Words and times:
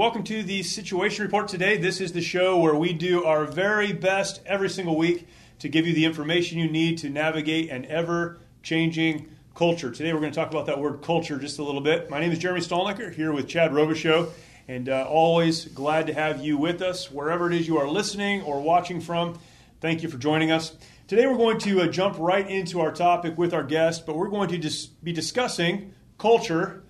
Welcome 0.00 0.24
to 0.24 0.42
the 0.42 0.62
Situation 0.62 1.26
Report 1.26 1.46
today. 1.46 1.76
This 1.76 2.00
is 2.00 2.12
the 2.12 2.22
show 2.22 2.56
where 2.58 2.74
we 2.74 2.94
do 2.94 3.24
our 3.24 3.44
very 3.44 3.92
best 3.92 4.40
every 4.46 4.70
single 4.70 4.96
week 4.96 5.28
to 5.58 5.68
give 5.68 5.86
you 5.86 5.92
the 5.92 6.06
information 6.06 6.58
you 6.58 6.70
need 6.70 6.96
to 7.00 7.10
navigate 7.10 7.68
an 7.68 7.84
ever 7.84 8.38
changing 8.62 9.28
culture. 9.54 9.90
Today 9.90 10.14
we're 10.14 10.20
going 10.20 10.32
to 10.32 10.34
talk 10.34 10.50
about 10.50 10.64
that 10.64 10.78
word 10.80 11.02
culture 11.02 11.38
just 11.38 11.58
a 11.58 11.62
little 11.62 11.82
bit. 11.82 12.08
My 12.08 12.18
name 12.18 12.32
is 12.32 12.38
Jeremy 12.38 12.62
Stalnecker 12.62 13.14
here 13.14 13.30
with 13.30 13.46
Chad 13.46 13.72
Robichaux, 13.72 14.30
and 14.68 14.88
uh, 14.88 15.04
always 15.06 15.66
glad 15.66 16.06
to 16.06 16.14
have 16.14 16.42
you 16.42 16.56
with 16.56 16.80
us 16.80 17.10
wherever 17.10 17.52
it 17.52 17.60
is 17.60 17.68
you 17.68 17.76
are 17.76 17.86
listening 17.86 18.40
or 18.40 18.58
watching 18.58 19.02
from. 19.02 19.38
Thank 19.82 20.02
you 20.02 20.08
for 20.08 20.16
joining 20.16 20.50
us. 20.50 20.72
Today 21.08 21.26
we're 21.26 21.36
going 21.36 21.58
to 21.58 21.82
uh, 21.82 21.88
jump 21.88 22.16
right 22.18 22.48
into 22.48 22.80
our 22.80 22.90
topic 22.90 23.36
with 23.36 23.52
our 23.52 23.64
guest, 23.64 24.06
but 24.06 24.16
we're 24.16 24.28
going 24.28 24.48
to 24.48 24.56
dis- 24.56 24.86
be 24.86 25.12
discussing 25.12 25.92
culture 26.16 26.84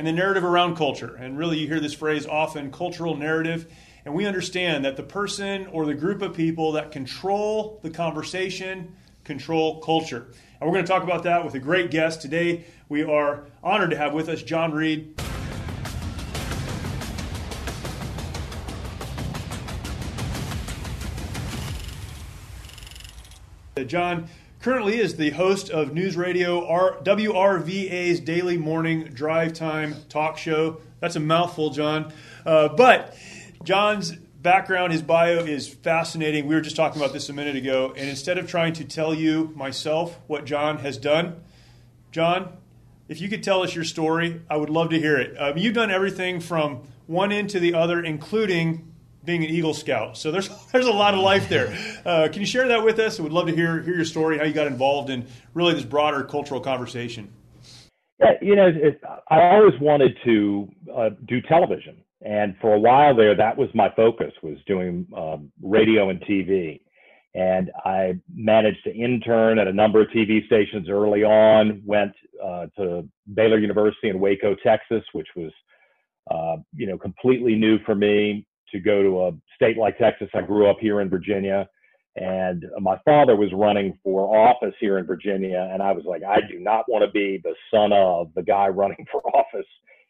and 0.00 0.06
the 0.06 0.12
narrative 0.12 0.44
around 0.44 0.76
culture. 0.76 1.14
And 1.16 1.36
really, 1.36 1.58
you 1.58 1.66
hear 1.66 1.78
this 1.78 1.92
phrase 1.92 2.26
often 2.26 2.72
cultural 2.72 3.18
narrative. 3.18 3.70
And 4.06 4.14
we 4.14 4.24
understand 4.24 4.86
that 4.86 4.96
the 4.96 5.02
person 5.02 5.66
or 5.66 5.84
the 5.84 5.92
group 5.92 6.22
of 6.22 6.32
people 6.32 6.72
that 6.72 6.90
control 6.90 7.78
the 7.82 7.90
conversation 7.90 8.96
control 9.24 9.78
culture. 9.82 10.28
And 10.58 10.66
we're 10.66 10.72
going 10.72 10.86
to 10.86 10.90
talk 10.90 11.02
about 11.02 11.24
that 11.24 11.44
with 11.44 11.52
a 11.52 11.58
great 11.58 11.90
guest. 11.90 12.22
Today, 12.22 12.64
we 12.88 13.02
are 13.02 13.44
honored 13.62 13.90
to 13.90 13.98
have 13.98 14.14
with 14.14 14.30
us 14.30 14.42
John 14.42 14.72
Reid. 14.72 15.20
John 23.86 24.30
currently 24.60 24.98
is 24.98 25.16
the 25.16 25.30
host 25.30 25.70
of 25.70 25.94
News 25.94 26.16
Radio 26.16 26.66
R- 26.66 26.98
WRVA's 27.02 28.20
daily 28.20 28.58
morning 28.58 29.04
drive 29.04 29.54
time 29.54 29.96
talk 30.08 30.36
show. 30.36 30.80
That's 31.00 31.16
a 31.16 31.20
mouthful, 31.20 31.70
John. 31.70 32.12
Uh, 32.44 32.68
but 32.68 33.16
John's 33.64 34.12
background, 34.12 34.92
his 34.92 35.02
bio 35.02 35.38
is 35.38 35.66
fascinating. 35.66 36.46
We 36.46 36.54
were 36.54 36.60
just 36.60 36.76
talking 36.76 37.00
about 37.00 37.14
this 37.14 37.30
a 37.30 37.32
minute 37.32 37.56
ago. 37.56 37.94
And 37.96 38.08
instead 38.08 38.36
of 38.36 38.48
trying 38.48 38.74
to 38.74 38.84
tell 38.84 39.14
you 39.14 39.52
myself 39.56 40.18
what 40.26 40.44
John 40.44 40.78
has 40.78 40.98
done, 40.98 41.40
John, 42.12 42.52
if 43.08 43.20
you 43.20 43.28
could 43.28 43.42
tell 43.42 43.62
us 43.62 43.74
your 43.74 43.84
story, 43.84 44.42
I 44.50 44.56
would 44.56 44.70
love 44.70 44.90
to 44.90 44.98
hear 44.98 45.16
it. 45.16 45.36
Um, 45.40 45.56
you've 45.56 45.74
done 45.74 45.90
everything 45.90 46.38
from 46.38 46.82
one 47.06 47.32
end 47.32 47.50
to 47.50 47.60
the 47.60 47.74
other, 47.74 48.02
including 48.02 48.89
being 49.24 49.44
an 49.44 49.50
Eagle 49.50 49.74
Scout. 49.74 50.16
So 50.16 50.30
there's 50.30 50.48
there's 50.72 50.86
a 50.86 50.92
lot 50.92 51.14
of 51.14 51.20
life 51.20 51.48
there. 51.48 51.76
Uh, 52.04 52.28
can 52.30 52.40
you 52.40 52.46
share 52.46 52.68
that 52.68 52.82
with 52.82 52.98
us? 52.98 53.20
We'd 53.20 53.32
love 53.32 53.46
to 53.46 53.54
hear 53.54 53.82
hear 53.82 53.94
your 53.94 54.04
story, 54.04 54.38
how 54.38 54.44
you 54.44 54.52
got 54.52 54.66
involved 54.66 55.10
in 55.10 55.26
really 55.54 55.74
this 55.74 55.84
broader 55.84 56.24
cultural 56.24 56.60
conversation. 56.60 57.32
Yeah, 58.18 58.32
you 58.42 58.54
know, 58.54 58.66
it, 58.68 59.00
I 59.30 59.40
always 59.54 59.78
wanted 59.80 60.16
to 60.24 60.68
uh, 60.94 61.10
do 61.26 61.40
television, 61.42 62.02
and 62.22 62.54
for 62.60 62.74
a 62.74 62.78
while 62.78 63.14
there, 63.16 63.34
that 63.34 63.56
was 63.56 63.68
my 63.74 63.90
focus 63.96 64.32
was 64.42 64.58
doing 64.66 65.06
um, 65.16 65.50
radio 65.62 66.10
and 66.10 66.20
TV. 66.22 66.80
And 67.32 67.70
I 67.84 68.18
managed 68.34 68.82
to 68.84 68.92
intern 68.92 69.60
at 69.60 69.68
a 69.68 69.72
number 69.72 70.00
of 70.02 70.08
TV 70.08 70.44
stations 70.46 70.88
early 70.90 71.22
on. 71.22 71.80
Went 71.86 72.12
uh, 72.44 72.66
to 72.76 73.08
Baylor 73.34 73.58
University 73.58 74.08
in 74.08 74.18
Waco, 74.18 74.56
Texas, 74.64 75.04
which 75.12 75.28
was 75.36 75.52
uh, 76.30 76.56
you 76.74 76.88
know 76.88 76.98
completely 76.98 77.54
new 77.54 77.78
for 77.86 77.94
me 77.94 78.46
to 78.72 78.80
go 78.80 79.02
to 79.02 79.26
a 79.26 79.32
state 79.54 79.76
like 79.76 79.98
Texas. 79.98 80.28
I 80.34 80.42
grew 80.42 80.68
up 80.68 80.78
here 80.80 81.00
in 81.00 81.08
Virginia, 81.08 81.68
and 82.16 82.64
my 82.80 82.98
father 83.04 83.36
was 83.36 83.52
running 83.52 83.98
for 84.02 84.36
office 84.36 84.74
here 84.80 84.98
in 84.98 85.06
Virginia, 85.06 85.68
and 85.72 85.82
I 85.82 85.92
was 85.92 86.04
like, 86.04 86.22
I 86.22 86.40
do 86.40 86.58
not 86.58 86.88
want 86.88 87.04
to 87.04 87.10
be 87.10 87.40
the 87.42 87.54
son 87.72 87.92
of 87.92 88.32
the 88.34 88.42
guy 88.42 88.68
running 88.68 89.06
for 89.12 89.22
office 89.36 89.66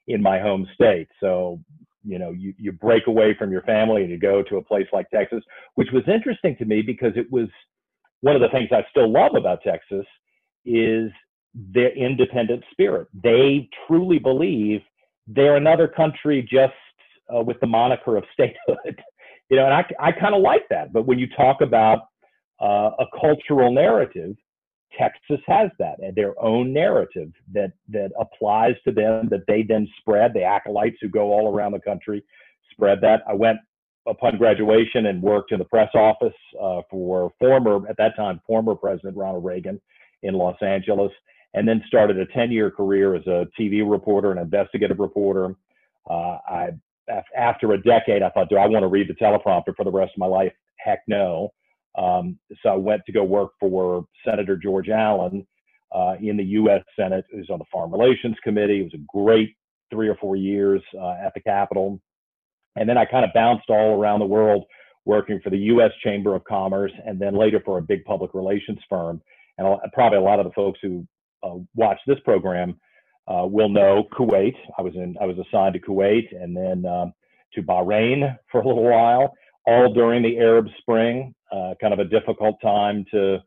in 0.08 0.22
my 0.22 0.40
home 0.40 0.66
state. 0.74 1.08
So, 1.20 1.60
you 2.04 2.18
know, 2.18 2.30
you, 2.30 2.54
you 2.58 2.72
break 2.72 3.06
away 3.06 3.34
from 3.38 3.52
your 3.52 3.62
family 3.62 4.02
and 4.02 4.10
you 4.10 4.18
go 4.18 4.42
to 4.42 4.56
a 4.56 4.62
place 4.62 4.86
like 4.92 5.08
Texas, 5.10 5.42
which 5.74 5.88
was 5.92 6.02
interesting 6.08 6.56
to 6.56 6.64
me 6.64 6.82
because 6.82 7.12
it 7.16 7.30
was 7.30 7.48
one 8.22 8.34
of 8.34 8.42
the 8.42 8.48
things 8.48 8.70
I 8.72 8.84
still 8.90 9.10
love 9.10 9.34
about 9.36 9.62
Texas 9.62 10.06
is 10.64 11.10
their 11.54 11.90
independent 11.90 12.64
spirit. 12.70 13.08
They 13.14 13.68
truly 13.86 14.18
believe 14.18 14.80
they're 15.26 15.56
another 15.56 15.88
country 15.88 16.46
just 16.50 16.74
uh, 17.34 17.42
with 17.42 17.58
the 17.60 17.66
moniker 17.66 18.16
of 18.16 18.24
statehood. 18.32 19.02
you 19.50 19.56
know, 19.56 19.64
and 19.64 19.74
I, 19.74 19.84
I 20.00 20.12
kind 20.12 20.34
of 20.34 20.42
like 20.42 20.68
that. 20.70 20.92
But 20.92 21.06
when 21.06 21.18
you 21.18 21.26
talk 21.36 21.60
about 21.60 22.08
uh, 22.60 22.90
a 22.98 23.04
cultural 23.20 23.72
narrative, 23.72 24.36
Texas 24.98 25.40
has 25.46 25.70
that 25.78 25.98
and 26.00 26.14
their 26.14 26.40
own 26.42 26.72
narrative 26.72 27.30
that 27.52 27.72
that 27.88 28.10
applies 28.18 28.74
to 28.84 28.92
them 28.92 29.28
that 29.30 29.46
they 29.46 29.62
then 29.62 29.88
spread. 30.00 30.34
The 30.34 30.42
acolytes 30.42 30.96
who 31.00 31.08
go 31.08 31.32
all 31.32 31.54
around 31.54 31.72
the 31.72 31.80
country 31.80 32.24
spread 32.72 33.00
that. 33.02 33.22
I 33.28 33.34
went 33.34 33.58
upon 34.06 34.36
graduation 34.38 35.06
and 35.06 35.22
worked 35.22 35.52
in 35.52 35.58
the 35.58 35.64
press 35.64 35.90
office 35.94 36.34
uh, 36.60 36.80
for 36.90 37.32
former 37.38 37.88
at 37.88 37.96
that 37.98 38.16
time 38.16 38.40
former 38.46 38.74
President 38.74 39.16
Ronald 39.16 39.44
Reagan 39.44 39.80
in 40.22 40.34
Los 40.34 40.56
Angeles, 40.60 41.12
and 41.54 41.66
then 41.66 41.82
started 41.86 42.18
a 42.18 42.26
10-year 42.26 42.70
career 42.70 43.14
as 43.14 43.26
a 43.26 43.46
TV 43.58 43.88
reporter 43.88 44.30
and 44.32 44.40
investigative 44.40 44.98
reporter. 44.98 45.54
Uh, 46.08 46.38
I 46.48 46.70
after 47.36 47.72
a 47.72 47.82
decade, 47.82 48.22
I 48.22 48.30
thought, 48.30 48.48
do 48.48 48.56
I 48.56 48.66
want 48.66 48.82
to 48.82 48.88
read 48.88 49.08
the 49.08 49.14
teleprompter 49.14 49.74
for 49.76 49.84
the 49.84 49.90
rest 49.90 50.12
of 50.14 50.18
my 50.18 50.26
life? 50.26 50.52
Heck 50.78 51.00
no. 51.06 51.50
Um, 51.98 52.38
so 52.62 52.70
I 52.70 52.76
went 52.76 53.02
to 53.06 53.12
go 53.12 53.24
work 53.24 53.52
for 53.58 54.04
Senator 54.24 54.56
George 54.56 54.88
Allen 54.88 55.46
uh, 55.94 56.14
in 56.20 56.36
the 56.36 56.44
U.S. 56.44 56.82
Senate. 56.96 57.24
Was 57.32 57.50
on 57.50 57.58
the 57.58 57.64
Foreign 57.70 57.90
Relations 57.90 58.36
Committee. 58.42 58.80
It 58.80 58.84
was 58.84 58.94
a 58.94 59.04
great 59.12 59.56
three 59.90 60.08
or 60.08 60.14
four 60.16 60.36
years 60.36 60.82
uh, 60.98 61.16
at 61.24 61.34
the 61.34 61.40
Capitol. 61.40 62.00
And 62.76 62.88
then 62.88 62.96
I 62.96 63.04
kind 63.04 63.24
of 63.24 63.32
bounced 63.34 63.68
all 63.68 64.00
around 64.00 64.20
the 64.20 64.26
world 64.26 64.64
working 65.04 65.40
for 65.42 65.50
the 65.50 65.58
U.S. 65.58 65.90
Chamber 66.04 66.34
of 66.34 66.44
Commerce 66.44 66.92
and 67.04 67.18
then 67.18 67.34
later 67.36 67.60
for 67.64 67.78
a 67.78 67.82
big 67.82 68.04
public 68.04 68.32
relations 68.34 68.78
firm. 68.88 69.20
And 69.58 69.78
probably 69.92 70.18
a 70.18 70.22
lot 70.22 70.38
of 70.38 70.46
the 70.46 70.52
folks 70.52 70.78
who 70.80 71.06
uh, 71.42 71.56
watch 71.74 71.98
this 72.06 72.18
program 72.24 72.78
uh, 73.28 73.46
will 73.46 73.68
know 73.68 74.08
Kuwait. 74.12 74.54
I 74.78 74.82
was 74.82 74.94
in, 74.94 75.16
I 75.20 75.26
was 75.26 75.36
assigned 75.38 75.74
to 75.74 75.80
Kuwait 75.80 76.28
and 76.32 76.56
then 76.56 76.84
um, 76.86 77.12
to 77.54 77.62
Bahrain 77.62 78.36
for 78.50 78.60
a 78.60 78.66
little 78.66 78.84
while, 78.84 79.34
all 79.66 79.92
during 79.92 80.22
the 80.22 80.38
Arab 80.38 80.66
Spring. 80.78 81.34
Uh, 81.52 81.74
kind 81.80 81.92
of 81.92 81.98
a 81.98 82.04
difficult 82.04 82.56
time 82.62 83.04
to 83.10 83.38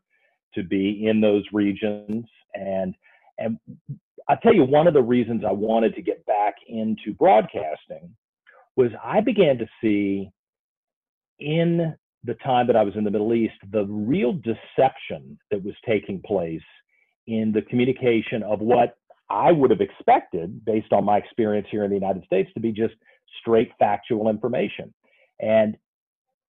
to 0.54 0.62
be 0.62 1.06
in 1.06 1.20
those 1.20 1.44
regions, 1.52 2.24
and 2.54 2.94
and 3.38 3.58
I 4.28 4.36
tell 4.36 4.54
you, 4.54 4.64
one 4.64 4.86
of 4.86 4.94
the 4.94 5.02
reasons 5.02 5.42
I 5.46 5.52
wanted 5.52 5.94
to 5.96 6.02
get 6.02 6.24
back 6.26 6.54
into 6.68 7.12
broadcasting 7.18 8.14
was 8.76 8.90
I 9.02 9.20
began 9.20 9.58
to 9.58 9.66
see 9.80 10.30
in 11.38 11.94
the 12.24 12.34
time 12.34 12.66
that 12.66 12.76
I 12.76 12.82
was 12.82 12.94
in 12.96 13.04
the 13.04 13.10
Middle 13.10 13.34
East 13.34 13.54
the 13.70 13.84
real 13.84 14.32
deception 14.32 15.38
that 15.50 15.62
was 15.62 15.74
taking 15.86 16.20
place 16.22 16.62
in 17.26 17.52
the 17.52 17.62
communication 17.62 18.42
of 18.42 18.60
what 18.60 18.96
I 19.30 19.52
would 19.52 19.70
have 19.70 19.80
expected, 19.80 20.64
based 20.64 20.92
on 20.92 21.04
my 21.04 21.18
experience 21.18 21.66
here 21.70 21.84
in 21.84 21.90
the 21.90 21.96
United 21.96 22.24
States, 22.24 22.50
to 22.54 22.60
be 22.60 22.72
just 22.72 22.94
straight 23.40 23.72
factual 23.78 24.28
information. 24.28 24.92
And 25.40 25.76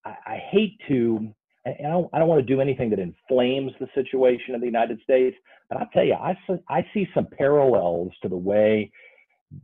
I, 0.04 0.14
I 0.26 0.42
hate 0.50 0.78
to, 0.88 1.34
I 1.66 1.74
don't, 1.82 2.08
I 2.12 2.18
don't 2.18 2.28
want 2.28 2.46
to 2.46 2.54
do 2.54 2.60
anything 2.60 2.90
that 2.90 2.98
inflames 2.98 3.72
the 3.80 3.88
situation 3.94 4.54
in 4.54 4.60
the 4.60 4.66
United 4.66 5.00
States, 5.02 5.36
but 5.68 5.78
I'll 5.78 5.88
tell 5.92 6.04
you, 6.04 6.14
I, 6.14 6.36
I 6.68 6.86
see 6.94 7.08
some 7.14 7.26
parallels 7.26 8.12
to 8.22 8.28
the 8.28 8.36
way 8.36 8.90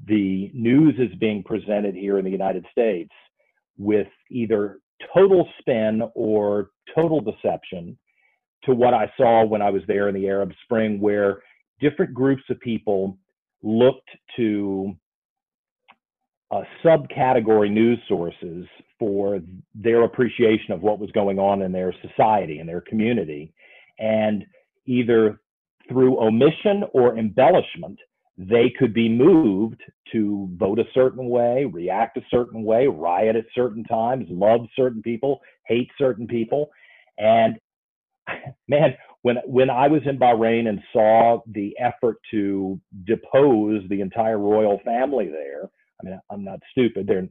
the 0.06 0.50
news 0.54 0.94
is 0.98 1.16
being 1.18 1.42
presented 1.42 1.94
here 1.94 2.18
in 2.18 2.24
the 2.24 2.30
United 2.30 2.66
States 2.70 3.12
with 3.78 4.08
either 4.30 4.78
total 5.14 5.48
spin 5.58 6.02
or 6.14 6.70
total 6.94 7.20
deception 7.20 7.98
to 8.64 8.74
what 8.74 8.94
I 8.94 9.12
saw 9.16 9.44
when 9.44 9.60
I 9.60 9.70
was 9.70 9.82
there 9.88 10.08
in 10.08 10.14
the 10.14 10.28
Arab 10.28 10.52
Spring, 10.64 11.00
where 11.00 11.42
different 11.82 12.14
groups 12.14 12.42
of 12.48 12.58
people 12.60 13.18
looked 13.62 14.08
to 14.36 14.94
uh, 16.50 16.62
subcategory 16.84 17.70
news 17.70 17.98
sources 18.08 18.66
for 18.98 19.40
their 19.74 20.04
appreciation 20.04 20.72
of 20.72 20.82
what 20.82 20.98
was 20.98 21.10
going 21.10 21.38
on 21.38 21.62
in 21.62 21.72
their 21.72 21.94
society 22.06 22.58
and 22.58 22.68
their 22.68 22.80
community. 22.82 23.52
And 23.98 24.44
either 24.86 25.40
through 25.88 26.20
omission 26.20 26.84
or 26.92 27.18
embellishment, 27.18 27.98
they 28.38 28.72
could 28.78 28.94
be 28.94 29.08
moved 29.08 29.82
to 30.12 30.48
vote 30.56 30.78
a 30.78 30.84
certain 30.94 31.28
way, 31.28 31.64
react 31.64 32.16
a 32.16 32.22
certain 32.30 32.62
way, 32.64 32.86
riot 32.86 33.36
at 33.36 33.44
certain 33.54 33.84
times, 33.84 34.26
love 34.30 34.60
certain 34.76 35.02
people, 35.02 35.40
hate 35.66 35.90
certain 35.98 36.26
people. 36.26 36.70
And 37.18 37.58
man, 38.68 38.94
when 39.22 39.36
when 39.46 39.70
I 39.70 39.88
was 39.88 40.02
in 40.04 40.18
Bahrain 40.18 40.68
and 40.68 40.80
saw 40.92 41.40
the 41.46 41.74
effort 41.78 42.16
to 42.32 42.80
depose 43.04 43.82
the 43.88 44.00
entire 44.00 44.38
royal 44.38 44.80
family 44.84 45.28
there, 45.28 45.70
I 46.00 46.04
mean, 46.04 46.20
I'm 46.30 46.44
not 46.44 46.60
stupid. 46.72 47.06
They're 47.06 47.28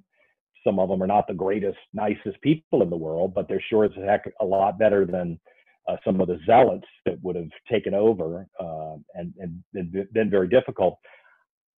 some 0.66 0.80
of 0.80 0.90
them 0.90 1.02
are 1.02 1.08
not 1.08 1.28
the 1.28 1.34
greatest, 1.34 1.78
nicest 1.94 2.40
people 2.42 2.82
in 2.82 2.90
the 2.90 2.98
world, 2.98 3.34
but 3.34 3.48
they're 3.48 3.64
sure 3.70 3.86
as 3.86 3.92
heck 3.96 4.32
a 4.40 4.46
lot 4.46 4.78
better 4.78 5.06
than 5.06 5.40
uh, 5.88 5.96
some 6.06 6.22
of 6.22 6.28
the 6.28 6.40
zealots 6.46 6.86
that 7.06 7.18
would 7.24 7.36
have 7.36 7.50
taken 7.70 7.94
over 7.94 8.46
uh, 8.60 8.96
and, 9.16 9.34
and 9.40 9.64
been, 9.74 10.08
been 10.14 10.30
very 10.30 10.48
difficult. 10.48 11.00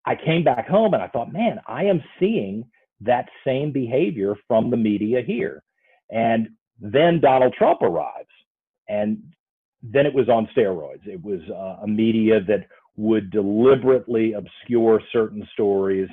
I 0.05 0.15
came 0.15 0.43
back 0.43 0.67
home 0.67 0.93
and 0.93 1.01
I 1.01 1.07
thought, 1.07 1.31
man, 1.31 1.61
I 1.65 1.85
am 1.85 2.03
seeing 2.19 2.65
that 3.01 3.29
same 3.45 3.71
behavior 3.71 4.35
from 4.47 4.69
the 4.69 4.77
media 4.77 5.21
here. 5.25 5.63
And 6.09 6.49
then 6.79 7.21
Donald 7.21 7.53
Trump 7.57 7.81
arrives, 7.81 8.27
and 8.89 9.23
then 9.83 10.05
it 10.05 10.13
was 10.13 10.29
on 10.29 10.47
steroids. 10.55 11.05
It 11.05 11.21
was 11.21 11.41
uh, 11.49 11.83
a 11.83 11.87
media 11.87 12.39
that 12.47 12.67
would 12.95 13.29
deliberately 13.31 14.33
obscure 14.33 15.01
certain 15.11 15.45
stories, 15.51 16.07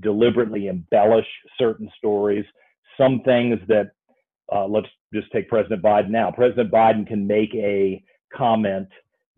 deliberately 0.00 0.68
embellish 0.68 1.26
certain 1.58 1.90
stories, 1.98 2.44
some 2.96 3.22
things 3.24 3.58
that 3.68 3.90
uh, 4.52 4.66
let's 4.66 4.86
just 5.12 5.30
take 5.32 5.48
President 5.48 5.82
Biden 5.82 6.10
now. 6.10 6.30
President 6.30 6.70
Biden 6.70 7.06
can 7.06 7.26
make 7.26 7.52
a 7.54 8.02
comment 8.32 8.88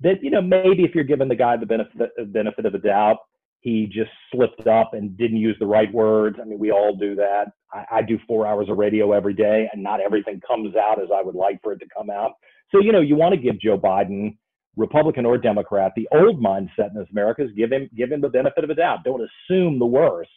that, 0.00 0.22
you 0.22 0.30
know, 0.30 0.42
maybe 0.42 0.84
if 0.84 0.94
you're 0.94 1.04
giving 1.04 1.28
the 1.28 1.34
guy 1.34 1.56
the 1.56 1.66
benefit, 1.66 2.32
benefit 2.32 2.66
of 2.66 2.72
the 2.72 2.78
doubt, 2.78 3.18
he 3.60 3.86
just 3.86 4.10
slipped 4.30 4.66
up 4.66 4.94
and 4.94 5.16
didn't 5.16 5.38
use 5.38 5.56
the 5.58 5.66
right 5.66 5.92
words. 5.92 6.38
I 6.40 6.44
mean, 6.44 6.58
we 6.58 6.70
all 6.70 6.94
do 6.94 7.14
that. 7.16 7.52
I, 7.72 7.84
I 7.90 8.02
do 8.02 8.18
four 8.26 8.46
hours 8.46 8.68
of 8.68 8.76
radio 8.76 9.12
every 9.12 9.34
day, 9.34 9.68
and 9.72 9.82
not 9.82 10.00
everything 10.00 10.40
comes 10.46 10.76
out 10.76 11.02
as 11.02 11.08
I 11.14 11.22
would 11.22 11.34
like 11.34 11.60
for 11.62 11.72
it 11.72 11.80
to 11.80 11.86
come 11.96 12.10
out. 12.10 12.32
So, 12.70 12.80
you 12.80 12.92
know, 12.92 13.00
you 13.00 13.16
want 13.16 13.34
to 13.34 13.40
give 13.40 13.58
Joe 13.60 13.78
Biden, 13.78 14.36
Republican 14.76 15.26
or 15.26 15.38
Democrat, 15.38 15.92
the 15.96 16.08
old 16.12 16.40
mindset 16.40 16.90
in 16.90 16.94
this 16.94 17.08
America 17.10 17.44
is 17.44 17.50
give 17.56 17.72
him 17.72 17.88
give 17.96 18.12
him 18.12 18.20
the 18.20 18.28
benefit 18.28 18.64
of 18.64 18.68
the 18.68 18.74
doubt. 18.74 19.04
Don't 19.04 19.22
assume 19.22 19.78
the 19.78 19.86
worst. 19.86 20.30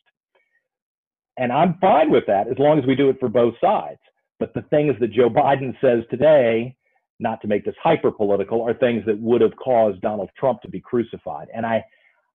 And 1.38 1.52
I'm 1.52 1.78
fine 1.80 2.12
with 2.12 2.26
that 2.28 2.48
as 2.48 2.58
long 2.58 2.80
as 2.80 2.86
we 2.86 2.96
do 2.96 3.10
it 3.10 3.20
for 3.20 3.30
both 3.30 3.56
sides. 3.62 4.00
But 4.40 4.54
the 4.54 4.64
things 4.64 4.96
that 5.00 5.12
Joe 5.12 5.30
Biden 5.30 5.80
says 5.80 6.04
today, 6.10 6.76
not 7.20 7.42
to 7.42 7.48
make 7.48 7.64
this 7.64 7.76
hyper 7.82 8.12
political, 8.12 8.64
are 8.64 8.74
things 8.74 9.04
that 9.06 9.20
would 9.20 9.42
have 9.42 9.56
caused 9.56 10.02
Donald 10.02 10.30
Trump 10.38 10.62
to 10.64 10.68
be 10.68 10.80
crucified. 10.80 11.48
And 11.54 11.66
I, 11.66 11.84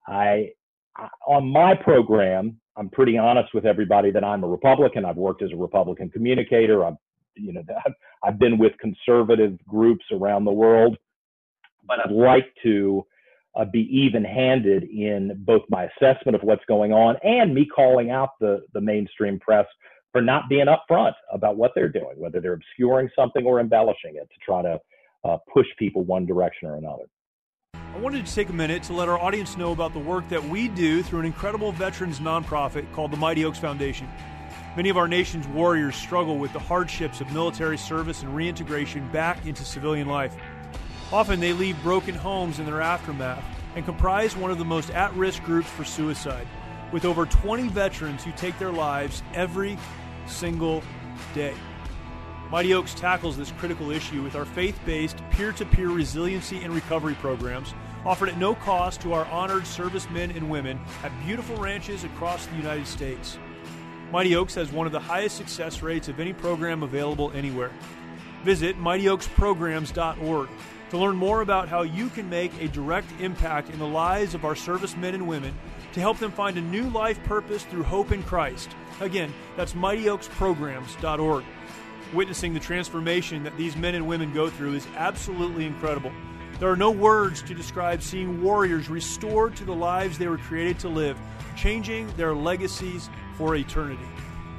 I, 0.07 0.51
on 1.27 1.49
my 1.49 1.75
program, 1.75 2.61
I'm 2.77 2.89
pretty 2.91 3.19
honest 3.19 3.53
with 3.55 3.67
everybody 3.67 4.11
that 4.13 4.23
I'm 4.23 4.45
a 4.45 4.49
Republican. 4.49 5.05
I've 5.05 5.17
worked 5.17 5.43
as 5.43 5.51
a 5.53 5.57
Republican 5.57 6.11
communicator. 6.11 6.85
I've, 6.85 6.95
you 7.37 7.53
know, 7.53 7.63
I've, 7.85 7.95
I've 8.23 8.39
been 8.39 8.59
with 8.59 8.73
conservative 8.79 9.59
groups 9.67 10.05
around 10.13 10.45
the 10.45 10.53
world, 10.53 10.97
but 11.87 12.01
I'd 12.01 12.13
like 12.13 12.53
to 12.63 13.07
uh, 13.57 13.65
be 13.65 13.89
even-handed 13.91 14.85
in 14.85 15.43
both 15.47 15.63
my 15.71 15.85
assessment 15.85 16.35
of 16.35 16.43
what's 16.43 16.65
going 16.67 16.93
on 16.93 17.17
and 17.23 17.55
me 17.55 17.67
calling 17.67 18.11
out 18.11 18.31
the 18.41 18.63
the 18.75 18.81
mainstream 18.81 19.39
press 19.39 19.67
for 20.13 20.21
not 20.21 20.49
being 20.49 20.67
upfront 20.67 21.13
about 21.33 21.57
what 21.57 21.73
they're 21.75 21.89
doing, 21.89 22.15
whether 22.17 22.41
they're 22.41 22.55
obscuring 22.55 23.09
something 23.17 23.45
or 23.45 23.61
embellishing 23.61 24.17
it 24.17 24.29
to 24.33 24.39
try 24.45 24.63
to 24.63 24.79
uh, 25.25 25.37
push 25.53 25.67
people 25.79 26.03
one 26.05 26.27
direction 26.27 26.69
or 26.69 26.77
another. 26.77 27.05
I 27.75 27.99
wanted 27.99 28.27
to 28.27 28.35
take 28.35 28.51
a 28.51 28.53
minute 28.53 28.83
to 28.85 28.93
let 28.93 29.09
our 29.09 29.19
audience 29.19 29.57
know 29.57 29.73
about 29.73 29.95
the 29.95 29.99
work 29.99 30.29
that 30.29 30.43
we 30.43 30.69
do 30.69 31.03
through 31.03 31.21
an 31.21 31.27
incredible 31.27 31.73
veterans 31.73 32.21
nonprofit 32.21 32.91
called 32.93 33.11
the 33.11 33.17
Mighty 33.17 33.45
Oaks 33.45 33.59
Foundation. 33.59 34.07
Many 34.77 34.91
of 34.91 34.99
our 34.99 35.09
nation's 35.09 35.49
warriors 35.49 35.97
struggle 35.97 36.37
with 36.37 36.53
the 36.53 36.59
hardships 36.59 37.23
of 37.23 37.33
military 37.33 37.79
service 37.79 38.21
and 38.21 38.37
reintegration 38.37 39.11
back 39.11 39.47
into 39.47 39.65
civilian 39.65 40.07
life. 40.07 40.37
Often 41.11 41.41
they 41.41 41.55
leave 41.55 41.83
broken 41.83 42.15
homes 42.15 42.59
in 42.59 42.67
their 42.67 42.83
aftermath 42.83 43.43
and 43.75 43.87
comprise 43.87 44.37
one 44.37 44.51
of 44.51 44.59
the 44.59 44.67
most 44.67 44.91
at 44.91 45.15
risk 45.15 45.43
groups 45.45 45.71
for 45.71 45.83
suicide, 45.83 46.47
with 46.93 47.07
over 47.07 47.25
20 47.25 47.69
veterans 47.69 48.23
who 48.23 48.33
take 48.33 48.59
their 48.59 48.71
lives 48.71 49.23
every 49.33 49.79
single 50.27 50.83
day. 51.35 51.55
Mighty 52.51 52.75
Oaks 52.75 52.93
tackles 52.93 53.35
this 53.39 53.53
critical 53.53 53.91
issue 53.91 54.23
with 54.23 54.37
our 54.37 54.45
faith 54.45 54.79
based 54.85 55.23
peer 55.31 55.53
to 55.53 55.65
peer 55.65 55.89
resiliency 55.89 56.63
and 56.63 56.75
recovery 56.75 57.15
programs 57.15 57.73
offered 58.05 58.29
at 58.29 58.37
no 58.37 58.55
cost 58.55 59.01
to 59.01 59.15
our 59.15 59.25
honored 59.27 59.67
servicemen 59.67 60.33
and 60.33 60.51
women 60.51 60.79
at 61.03 61.13
beautiful 61.25 61.57
ranches 61.57 62.05
across 62.05 62.45
the 62.47 62.57
United 62.57 62.87
States. 62.87 63.39
Mighty 64.13 64.37
Oaks 64.37 64.55
has 64.55 64.71
one 64.71 64.87
of 64.87 64.93
the 64.93 65.01
highest 65.01 65.37
success 65.37 65.83
rates 65.83 66.09
of 66.09 66.21
any 66.21 66.33
program 66.33 66.83
available 66.85 67.33
anywhere. 67.33 67.73
Visit 68.45 68.79
mightyoaksprograms.org 68.79 70.49
to 70.91 70.99
learn 70.99 71.17
more 71.17 71.41
about 71.41 71.69
how 71.69 71.83
you 71.83 72.09
can 72.11 72.31
make 72.31 72.53
a 72.63 72.69
direct 72.69 73.09
impact 73.21 73.71
in 73.71 73.79
the 73.81 73.87
lives 73.87 74.35
of 74.35 74.45
our 74.45 74.55
servicemen 74.55 75.15
and 75.15 75.27
women 75.27 75.53
to 75.93 76.01
help 76.01 76.19
them 76.19 76.31
find 76.31 76.57
a 76.57 76.61
new 76.61 76.89
life 76.91 77.23
purpose 77.25 77.65
through 77.65 77.83
hope 77.83 78.13
in 78.13 78.23
Christ. 78.23 78.71
Again, 79.01 79.35
that's 79.57 79.73
mightyoaksprograms.org. 79.73 81.45
Witnessing 82.15 82.55
the 82.55 82.61
transformation 82.61 83.43
that 83.43 83.57
these 83.57 83.75
men 83.75 83.97
and 83.97 84.07
women 84.07 84.33
go 84.33 84.49
through 84.49 84.75
is 84.75 84.87
absolutely 84.97 85.67
incredible. 85.67 86.13
There 86.61 86.71
are 86.71 86.77
no 86.77 86.93
words 86.93 87.43
to 87.43 87.55
describe 87.55 88.01
seeing 88.01 88.41
warriors 88.41 88.89
restored 88.89 89.57
to 89.57 89.65
the 89.65 89.75
lives 89.75 90.17
they 90.17 90.29
were 90.29 90.39
created 90.39 90.79
to 90.81 90.89
live, 90.89 91.19
changing 91.57 92.07
their 92.17 92.35
legacies 92.35 93.11
for 93.37 93.57
eternity. 93.57 94.07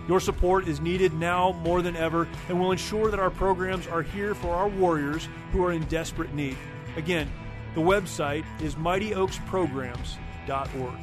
Your 0.08 0.20
support 0.20 0.68
is 0.68 0.80
needed 0.80 1.14
now 1.14 1.54
more 1.64 1.82
than 1.82 1.96
ever 1.96 2.28
and 2.48 2.60
will 2.60 2.72
ensure 2.72 3.10
that 3.12 3.20
our 3.20 3.30
programs 3.30 3.86
are 3.88 4.02
here 4.02 4.34
for 4.34 4.56
our 4.56 4.70
warriors 4.70 5.28
who 5.52 5.64
are 5.64 5.74
in 5.74 5.84
desperate 5.86 6.34
need. 6.34 6.58
Again, 6.96 7.30
the 7.76 7.82
website 7.82 8.46
is 8.62 8.76
mightyoaksprograms.org. 8.76 10.94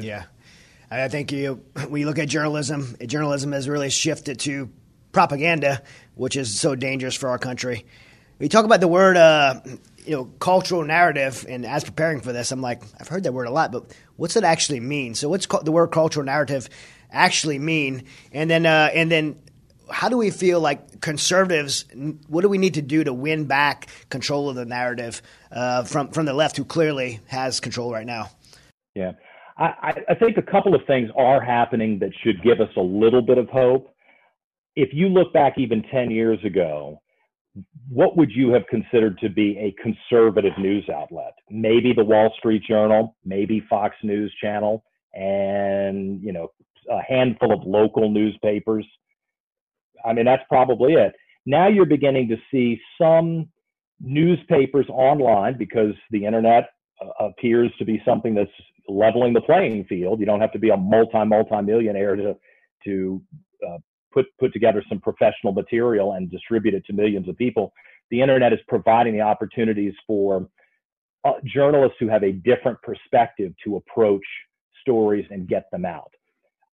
Yeah. 0.00 0.24
I 0.90 1.08
think 1.08 1.32
you, 1.32 1.64
you 1.90 2.06
look 2.06 2.18
at 2.18 2.28
journalism, 2.28 2.94
journalism 3.06 3.52
has 3.52 3.66
really 3.68 3.90
shifted 3.90 4.40
to 4.40 4.70
propaganda, 5.12 5.82
which 6.14 6.36
is 6.36 6.60
so 6.60 6.74
dangerous 6.74 7.14
for 7.14 7.30
our 7.30 7.38
country. 7.38 7.86
We 8.38 8.48
talk 8.48 8.64
about 8.64 8.80
the 8.80 8.88
word, 8.88 9.16
uh, 9.16 9.60
you 10.04 10.16
know, 10.16 10.24
cultural 10.24 10.84
narrative, 10.84 11.46
and 11.48 11.64
as 11.64 11.84
preparing 11.84 12.20
for 12.20 12.32
this, 12.32 12.52
I'm 12.52 12.60
like, 12.60 12.82
I've 13.00 13.08
heard 13.08 13.22
that 13.22 13.32
word 13.32 13.46
a 13.46 13.50
lot, 13.50 13.72
but 13.72 13.96
what's 14.16 14.36
it 14.36 14.44
actually 14.44 14.80
mean? 14.80 15.14
So, 15.14 15.28
what's 15.28 15.46
the 15.46 15.72
word 15.72 15.88
cultural 15.88 16.24
narrative 16.24 16.68
actually 17.10 17.58
mean? 17.58 18.04
And 18.32 18.50
then, 18.50 18.66
uh, 18.66 18.90
and 18.94 19.10
then, 19.10 19.38
how 19.90 20.08
do 20.08 20.16
we 20.16 20.30
feel 20.30 20.60
like 20.60 21.00
conservatives? 21.00 21.84
What 22.28 22.42
do 22.42 22.48
we 22.48 22.58
need 22.58 22.74
to 22.74 22.82
do 22.82 23.04
to 23.04 23.12
win 23.12 23.44
back 23.46 23.88
control 24.08 24.48
of 24.48 24.56
the 24.56 24.64
narrative 24.64 25.22
uh, 25.50 25.84
from 25.84 26.08
from 26.08 26.26
the 26.26 26.34
left, 26.34 26.56
who 26.56 26.64
clearly 26.64 27.20
has 27.28 27.60
control 27.60 27.92
right 27.92 28.06
now? 28.06 28.30
Yeah, 28.94 29.12
I, 29.56 29.92
I 30.08 30.14
think 30.14 30.36
a 30.36 30.42
couple 30.42 30.74
of 30.74 30.82
things 30.86 31.10
are 31.16 31.40
happening 31.40 31.98
that 32.00 32.10
should 32.22 32.42
give 32.42 32.60
us 32.60 32.70
a 32.76 32.80
little 32.80 33.22
bit 33.22 33.38
of 33.38 33.48
hope. 33.48 33.94
If 34.76 34.90
you 34.92 35.08
look 35.08 35.32
back 35.32 35.54
even 35.58 35.84
10 35.92 36.10
years 36.10 36.38
ago, 36.44 37.00
what 37.88 38.16
would 38.16 38.30
you 38.30 38.52
have 38.52 38.66
considered 38.68 39.18
to 39.18 39.28
be 39.28 39.56
a 39.58 39.74
conservative 39.82 40.52
news 40.58 40.88
outlet? 40.88 41.34
Maybe 41.50 41.92
the 41.92 42.04
Wall 42.04 42.32
Street 42.38 42.62
Journal, 42.68 43.16
maybe 43.24 43.64
Fox 43.68 43.94
News 44.02 44.34
Channel, 44.40 44.84
and 45.12 46.20
you 46.22 46.32
know 46.32 46.48
a 46.90 47.00
handful 47.02 47.52
of 47.52 47.60
local 47.64 48.10
newspapers. 48.10 48.86
I 50.04 50.12
mean, 50.12 50.24
that's 50.24 50.42
probably 50.48 50.94
it. 50.94 51.14
Now 51.46 51.68
you're 51.68 51.86
beginning 51.86 52.28
to 52.28 52.36
see 52.50 52.80
some 53.00 53.48
newspapers 54.00 54.86
online 54.88 55.56
because 55.56 55.94
the 56.10 56.24
internet 56.26 56.70
uh, 57.00 57.26
appears 57.26 57.70
to 57.78 57.84
be 57.84 58.02
something 58.04 58.34
that's 58.34 58.50
leveling 58.88 59.32
the 59.32 59.40
playing 59.40 59.84
field. 59.84 60.20
You 60.20 60.26
don't 60.26 60.40
have 60.40 60.52
to 60.52 60.58
be 60.58 60.70
a 60.70 60.76
multi 60.76 61.24
multi 61.24 61.60
millionaire 61.62 62.16
to 62.16 62.36
to 62.84 63.22
uh, 63.66 63.78
put 64.14 64.26
put 64.38 64.52
together 64.52 64.82
some 64.88 65.00
professional 65.00 65.52
material 65.52 66.12
and 66.12 66.30
distribute 66.30 66.74
it 66.74 66.86
to 66.86 66.92
millions 66.92 67.28
of 67.28 67.36
people. 67.36 67.74
The 68.10 68.20
internet 68.20 68.52
is 68.52 68.60
providing 68.68 69.12
the 69.12 69.22
opportunities 69.22 69.94
for 70.06 70.48
uh, 71.24 71.32
journalists 71.44 71.96
who 71.98 72.08
have 72.08 72.22
a 72.22 72.32
different 72.32 72.80
perspective 72.82 73.52
to 73.64 73.76
approach 73.76 74.24
stories 74.80 75.26
and 75.30 75.48
get 75.48 75.64
them 75.72 75.84
out. 75.84 76.12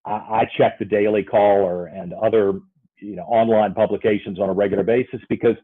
I, 0.06 0.12
I 0.12 0.50
check 0.56 0.78
the 0.78 0.84
Daily 0.84 1.24
Caller 1.24 1.86
and 1.86 2.12
other 2.14 2.60
you 2.98 3.16
know 3.16 3.24
online 3.24 3.74
publications 3.74 4.38
on 4.38 4.48
a 4.48 4.52
regular 4.52 4.84
basis 4.84 5.20
because 5.28 5.56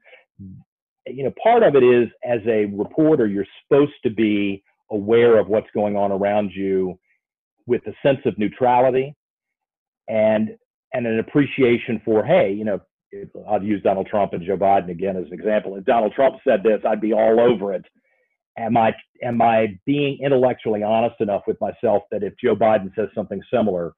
you 1.07 1.25
know 1.25 1.33
part 1.43 1.63
of 1.63 1.77
it 1.77 1.85
is 1.85 2.09
as 2.25 2.41
a 2.47 2.67
reporter 2.67 3.27
you're 3.27 3.47
supposed 3.63 3.93
to 4.03 4.11
be 4.11 4.63
aware 4.91 5.39
of 5.39 5.49
what's 5.49 5.69
going 5.73 5.97
on 5.97 6.11
around 6.11 6.51
you 6.53 6.99
with 7.67 7.83
a 7.87 7.93
sense 8.03 8.19
of 8.25 8.37
neutrality 8.39 9.15
and 10.09 10.57
and 10.93 11.07
an 11.07 11.19
appreciation 11.19 12.01
for 12.05 12.25
hey 12.25 12.53
you 12.53 12.65
know 12.65 12.81
I'll 13.49 13.63
use 13.63 13.83
Donald 13.83 14.07
Trump 14.07 14.33
and 14.33 14.45
Joe 14.45 14.57
Biden 14.57 14.91
again 14.91 15.17
as 15.17 15.27
an 15.27 15.33
example. 15.33 15.77
If 15.77 15.85
Donald 15.85 16.13
Trump 16.13 16.37
said 16.47 16.63
this, 16.63 16.81
I'd 16.87 17.01
be 17.01 17.13
all 17.13 17.41
over 17.41 17.73
it. 17.73 17.85
am 18.59 18.77
I 18.77 18.95
am 19.23 19.41
I 19.41 19.79
being 19.87 20.19
intellectually 20.23 20.83
honest 20.83 21.17
enough 21.21 21.43
with 21.47 21.61
myself 21.61 22.03
that 22.11 22.23
if 22.23 22.35
Joe 22.43 22.55
Biden 22.55 22.95
says 22.95 23.09
something 23.15 23.41
similar, 23.53 23.95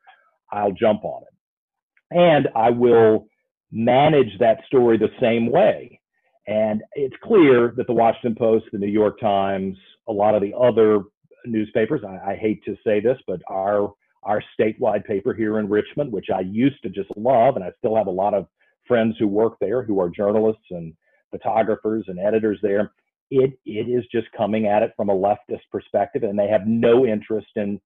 I'll 0.52 0.72
jump 0.72 1.04
on 1.04 1.22
it, 1.22 2.16
and 2.16 2.48
I 2.54 2.70
will 2.70 3.26
manage 3.72 4.38
that 4.38 4.58
story 4.66 4.96
the 4.96 5.10
same 5.20 5.50
way. 5.50 6.00
And 6.46 6.82
it's 6.94 7.14
clear 7.22 7.72
that 7.76 7.86
the 7.86 7.92
Washington 7.92 8.34
Post, 8.34 8.66
the 8.72 8.78
New 8.78 8.88
York 8.88 9.20
Times, 9.20 9.76
a 10.08 10.12
lot 10.12 10.34
of 10.34 10.42
the 10.42 10.52
other 10.58 11.02
newspapers, 11.46 12.00
I, 12.04 12.32
I 12.32 12.36
hate 12.36 12.64
to 12.64 12.76
say 12.84 13.00
this, 13.00 13.18
but 13.26 13.40
our 13.48 13.92
our 14.22 14.42
statewide 14.58 15.04
paper 15.04 15.32
here 15.32 15.58
in 15.58 15.68
Richmond, 15.68 16.12
which 16.12 16.26
I 16.34 16.40
used 16.40 16.82
to 16.82 16.90
just 16.90 17.10
love, 17.16 17.56
and 17.56 17.64
I 17.64 17.72
still 17.78 17.96
have 17.96 18.06
a 18.06 18.10
lot 18.10 18.34
of 18.34 18.46
friends 18.86 19.16
who 19.18 19.28
work 19.28 19.54
there 19.60 19.82
who 19.82 20.00
are 20.00 20.10
journalists 20.10 20.64
and 20.70 20.94
photographers 21.30 22.04
and 22.08 22.18
editors 22.18 22.58
there. 22.62 22.92
It 23.30 23.58
it 23.64 23.88
is 23.88 24.04
just 24.12 24.26
coming 24.36 24.66
at 24.66 24.82
it 24.82 24.92
from 24.96 25.08
a 25.08 25.14
leftist 25.14 25.62
perspective, 25.70 26.24
and 26.24 26.38
they 26.38 26.48
have 26.48 26.66
no 26.66 27.06
interest 27.06 27.48
in 27.56 27.80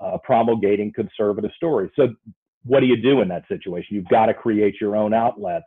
uh, 0.00 0.18
promulgating 0.22 0.92
conservative 0.92 1.50
stories. 1.56 1.90
So, 1.96 2.08
what 2.64 2.80
do 2.80 2.86
you 2.86 3.00
do 3.00 3.22
in 3.22 3.28
that 3.28 3.48
situation? 3.48 3.96
You've 3.96 4.08
got 4.08 4.26
to 4.26 4.34
create 4.34 4.76
your 4.80 4.94
own 4.94 5.14
outlets 5.14 5.66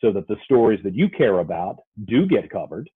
so 0.00 0.12
that 0.12 0.28
the 0.28 0.36
stories 0.44 0.80
that 0.84 0.94
you 0.94 1.08
care 1.08 1.38
about 1.38 1.76
do 2.06 2.26
get 2.26 2.50
covered, 2.50 2.90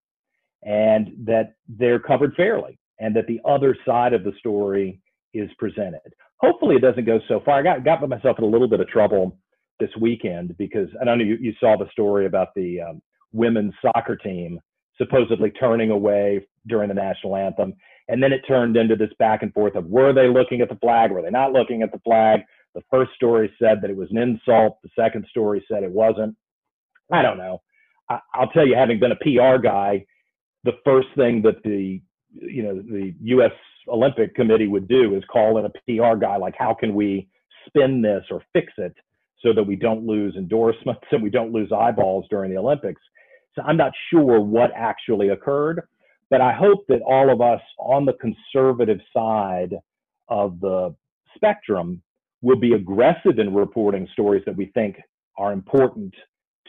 and 0.63 1.13
that 1.25 1.55
they're 1.69 1.99
covered 2.01 2.35
fairly, 2.35 2.79
and 2.99 3.15
that 3.17 3.27
the 3.27 3.41
other 3.45 3.77
side 3.87 4.13
of 4.13 4.25
the 4.25 4.33
story 4.39 5.01
is 5.35 5.51
presented. 5.59 6.13
Hopefully, 6.43 6.77
it 6.77 6.83
doesn't 6.83 7.05
go 7.05 7.21
so 7.29 7.41
far. 7.45 7.61
I 7.61 7.63
got 7.63 7.85
got 7.85 8.09
myself 8.09 8.39
in 8.39 8.45
a 8.45 8.49
little 8.49 8.69
bit 8.69 8.81
of 8.81 8.89
trouble 8.89 9.39
this 9.79 9.91
weekend 10.01 10.57
because 10.59 10.89
I 11.01 11.05
don't 11.05 11.19
know 11.19 11.25
you, 11.25 11.39
you 11.41 11.53
saw 11.61 11.77
the 11.77 11.91
story 11.93 12.27
about 12.27 12.49
the 12.55 12.81
um, 12.81 13.03
women's 13.33 13.75
soccer 13.81 14.17
team 14.17 14.61
supposedly 14.99 15.51
turning 15.51 15.91
away 15.91 16.47
during 16.67 16.89
the 16.89 16.95
national 16.95 17.37
anthem. 17.37 17.75
And 18.09 18.23
then 18.23 18.33
it 18.33 18.43
turned 18.47 18.77
into 18.77 18.97
this 18.97 19.11
back 19.19 19.43
and 19.43 19.53
forth 19.53 19.75
of 19.75 19.87
were 19.87 20.13
they 20.13 20.29
looking 20.29 20.61
at 20.61 20.69
the 20.69 20.77
flag? 20.77 21.11
Were 21.11 21.23
they 21.23 21.31
not 21.31 21.53
looking 21.53 21.83
at 21.83 21.93
the 21.93 22.01
flag? 22.01 22.41
The 22.75 22.83
first 22.91 23.13
story 23.15 23.53
said 23.59 23.81
that 23.83 23.91
it 23.91 23.97
was 23.97 24.11
an 24.11 24.19
insult. 24.19 24.79
The 24.83 24.91
second 24.99 25.27
story 25.31 25.65
said 25.71 25.83
it 25.83 25.91
wasn't. 25.91 26.37
I 27.11 27.23
don't 27.23 27.39
know. 27.39 27.63
I, 28.09 28.19
I'll 28.35 28.49
tell 28.49 28.67
you, 28.67 28.75
having 28.75 28.99
been 28.99 29.13
a 29.13 29.17
PR 29.17 29.63
guy, 29.63 30.05
the 30.65 30.79
first 30.85 31.09
thing 31.17 31.43
that 31.43 31.63
the 31.65 32.01
you 32.41 32.63
know 32.63 32.75
the 32.77 33.15
U.S. 33.23 33.53
Olympic 33.89 34.35
Committee 34.35 34.69
would 34.69 34.89
do 34.89 35.15
is 35.15 35.23
call 35.31 35.59
in 35.59 35.67
a 35.67 35.71
PR 35.87 36.17
guy 36.17 36.37
like, 36.37 36.55
how 36.57 36.75
can 36.75 36.95
we 36.95 37.29
spin 37.67 38.03
this 38.03 38.25
or 38.31 38.43
fix 38.53 38.73
it 38.79 38.95
so 39.43 39.53
that 39.53 39.63
we 39.63 39.77
don't 39.77 40.07
lose 40.07 40.35
endorsements 40.37 41.03
and 41.11 41.23
we 41.23 41.31
don't 41.31 41.53
lose 41.53 41.71
eyeballs 41.73 42.27
during 42.31 42.51
the 42.51 42.59
Olympics. 42.59 43.01
So 43.55 43.63
I'm 43.63 43.77
not 43.77 43.93
sure 44.11 44.41
what 44.41 44.71
actually 44.75 45.29
occurred, 45.29 45.83
but 46.31 46.41
I 46.41 46.53
hope 46.53 46.87
that 46.89 47.03
all 47.03 47.31
of 47.31 47.41
us 47.41 47.61
on 47.79 48.07
the 48.07 48.15
conservative 48.15 48.99
side 49.15 49.75
of 50.29 50.61
the 50.61 50.95
spectrum 51.35 52.03
will 52.41 52.59
be 52.59 52.73
aggressive 52.73 53.39
in 53.39 53.55
reporting 53.55 54.09
stories 54.13 54.43
that 54.47 54.57
we 54.57 54.67
think 54.67 54.97
are 55.37 55.53
important 55.53 56.15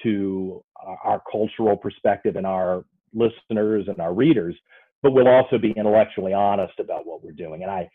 to 0.03 0.63
our 1.03 1.21
cultural 1.31 1.77
perspective 1.77 2.35
and 2.35 2.45
our 2.45 2.83
listeners 3.13 3.85
and 3.87 3.99
our 3.99 4.13
readers, 4.13 4.55
but 5.03 5.11
we'll 5.11 5.27
also 5.27 5.57
be 5.57 5.71
intellectually 5.71 6.33
honest 6.33 6.79
about 6.79 7.05
what 7.05 7.23
we're 7.23 7.33
doing. 7.33 7.61
And 7.61 7.71
I, 7.71 7.89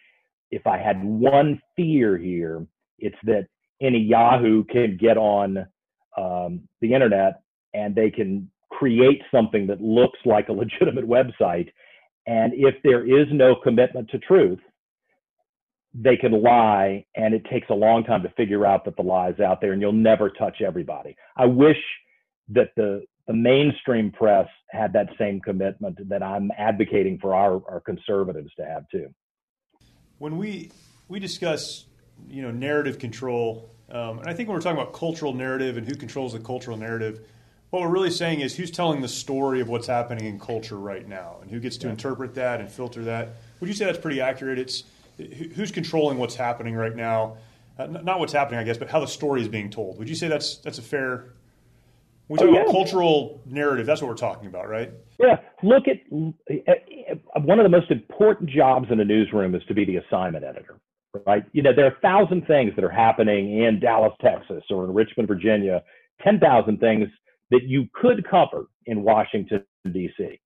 if 0.50 0.66
I 0.66 0.78
had 0.78 1.02
one 1.02 1.60
fear 1.74 2.16
here, 2.16 2.66
it's 2.98 3.16
that 3.24 3.48
any 3.80 3.98
Yahoo 3.98 4.64
can 4.64 4.98
get 5.00 5.16
on 5.16 5.66
um, 6.16 6.68
the 6.80 6.92
internet 6.92 7.40
and 7.74 7.94
they 7.94 8.10
can 8.10 8.50
create 8.70 9.22
something 9.32 9.66
that 9.66 9.80
looks 9.80 10.18
like 10.24 10.48
a 10.48 10.52
legitimate 10.64 11.08
website. 11.08 11.72
And 12.26 12.52
if 12.54 12.74
there 12.84 13.06
is 13.06 13.26
no 13.32 13.56
commitment 13.56 14.10
to 14.10 14.18
truth, 14.18 14.60
they 15.94 16.16
can 16.16 16.42
lie, 16.42 17.04
and 17.16 17.32
it 17.32 17.44
takes 17.50 17.70
a 17.70 17.74
long 17.74 18.04
time 18.04 18.22
to 18.22 18.28
figure 18.36 18.66
out 18.66 18.84
that 18.84 18.94
the 18.96 19.02
lie 19.02 19.30
is 19.30 19.40
out 19.40 19.62
there, 19.62 19.72
and 19.72 19.80
you'll 19.80 19.92
never 19.92 20.28
touch 20.28 20.60
everybody. 20.60 21.16
I 21.36 21.46
wish 21.46 21.78
that 22.50 22.68
the 22.76 23.02
the 23.28 23.34
mainstream 23.34 24.10
press 24.10 24.48
had 24.70 24.92
that 24.94 25.10
same 25.18 25.38
commitment 25.38 26.08
that 26.08 26.22
I'm 26.22 26.50
advocating 26.58 27.18
for 27.18 27.34
our, 27.34 27.62
our 27.68 27.80
conservatives 27.80 28.50
to 28.56 28.64
have 28.64 28.88
too. 28.88 29.14
When 30.16 30.36
we 30.36 30.72
we 31.06 31.20
discuss 31.20 31.84
you 32.28 32.42
know 32.42 32.50
narrative 32.50 32.98
control, 32.98 33.70
um, 33.90 34.18
and 34.18 34.28
I 34.28 34.32
think 34.32 34.48
when 34.48 34.56
we're 34.56 34.62
talking 34.62 34.80
about 34.80 34.94
cultural 34.94 35.34
narrative 35.34 35.76
and 35.76 35.86
who 35.86 35.94
controls 35.94 36.32
the 36.32 36.40
cultural 36.40 36.76
narrative, 36.76 37.20
what 37.70 37.82
we're 37.82 37.90
really 37.90 38.10
saying 38.10 38.40
is 38.40 38.56
who's 38.56 38.70
telling 38.70 39.02
the 39.02 39.08
story 39.08 39.60
of 39.60 39.68
what's 39.68 39.86
happening 39.86 40.24
in 40.24 40.40
culture 40.40 40.76
right 40.76 41.06
now, 41.06 41.36
and 41.42 41.50
who 41.50 41.60
gets 41.60 41.76
to 41.78 41.86
yeah. 41.86 41.92
interpret 41.92 42.34
that 42.34 42.60
and 42.60 42.70
filter 42.70 43.04
that. 43.04 43.36
Would 43.60 43.68
you 43.68 43.74
say 43.74 43.84
that's 43.84 43.98
pretty 43.98 44.22
accurate? 44.22 44.58
It's 44.58 44.84
who's 45.54 45.70
controlling 45.70 46.16
what's 46.16 46.34
happening 46.34 46.74
right 46.74 46.96
now, 46.96 47.36
uh, 47.78 47.86
not 47.86 48.20
what's 48.20 48.32
happening, 48.32 48.58
I 48.58 48.64
guess, 48.64 48.78
but 48.78 48.88
how 48.88 49.00
the 49.00 49.06
story 49.06 49.42
is 49.42 49.48
being 49.48 49.68
told. 49.68 49.98
Would 49.98 50.08
you 50.08 50.16
say 50.16 50.28
that's 50.28 50.56
that's 50.56 50.78
a 50.78 50.82
fair? 50.82 51.26
We 52.28 52.36
talk 52.38 52.48
oh, 52.48 52.52
yeah. 52.52 52.60
about 52.62 52.72
cultural 52.72 53.42
narrative. 53.46 53.86
That's 53.86 54.02
what 54.02 54.08
we're 54.08 54.14
talking 54.14 54.48
about, 54.48 54.68
right? 54.68 54.92
Yeah. 55.18 55.38
Look 55.62 55.84
at 55.88 55.96
uh, 56.10 57.40
one 57.40 57.58
of 57.58 57.64
the 57.64 57.70
most 57.70 57.90
important 57.90 58.50
jobs 58.50 58.88
in 58.90 59.00
a 59.00 59.04
newsroom 59.04 59.54
is 59.54 59.62
to 59.68 59.74
be 59.74 59.84
the 59.84 59.96
assignment 59.96 60.44
editor 60.44 60.80
right? 61.26 61.44
You 61.52 61.62
know, 61.62 61.72
there 61.74 61.86
are 61.86 61.96
a 61.96 62.00
thousand 62.00 62.46
things 62.46 62.72
that 62.76 62.84
are 62.84 62.90
happening 62.90 63.62
in 63.62 63.80
Dallas, 63.80 64.12
Texas, 64.20 64.62
or 64.70 64.84
in 64.84 64.94
Richmond, 64.94 65.28
Virginia, 65.28 65.82
10,000 66.22 66.78
things 66.78 67.08
that 67.50 67.62
you 67.64 67.86
could 67.94 68.28
cover 68.28 68.66
in 68.86 69.02
Washington, 69.02 69.64
D.C. 69.90 70.40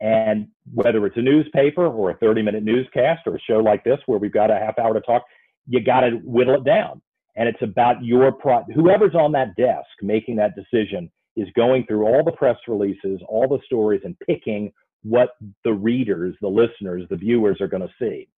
And 0.00 0.48
whether 0.72 1.06
it's 1.06 1.16
a 1.16 1.22
newspaper 1.22 1.86
or 1.86 2.10
a 2.10 2.16
30 2.16 2.42
minute 2.42 2.62
newscast 2.62 3.22
or 3.26 3.36
a 3.36 3.40
show 3.40 3.58
like 3.58 3.84
this 3.84 3.98
where 4.06 4.18
we've 4.18 4.32
got 4.32 4.50
a 4.50 4.54
half 4.54 4.78
hour 4.78 4.92
to 4.94 5.00
talk, 5.00 5.22
you 5.66 5.82
got 5.82 6.00
to 6.00 6.20
whittle 6.24 6.56
it 6.56 6.64
down. 6.64 7.00
And 7.36 7.48
it's 7.48 7.62
about 7.62 8.04
your 8.04 8.30
pro, 8.32 8.62
whoever's 8.74 9.14
on 9.14 9.32
that 9.32 9.56
desk 9.56 9.88
making 10.02 10.36
that 10.36 10.52
decision 10.54 11.10
is 11.36 11.48
going 11.56 11.84
through 11.86 12.06
all 12.06 12.22
the 12.24 12.32
press 12.32 12.56
releases, 12.68 13.20
all 13.28 13.48
the 13.48 13.58
stories, 13.64 14.02
and 14.04 14.16
picking 14.20 14.72
what 15.02 15.30
the 15.64 15.72
readers, 15.72 16.34
the 16.40 16.48
listeners, 16.48 17.04
the 17.10 17.16
viewers 17.16 17.60
are 17.60 17.68
going 17.68 17.82
to 17.82 17.92
see. 17.98 18.28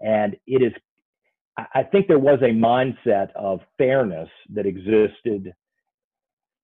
And 0.00 0.36
it 0.46 0.62
is 0.62 0.72
I 1.74 1.82
think 1.82 2.06
there 2.06 2.18
was 2.18 2.38
a 2.42 2.52
mindset 2.52 3.32
of 3.34 3.60
fairness 3.78 4.28
that 4.54 4.64
existed, 4.64 5.52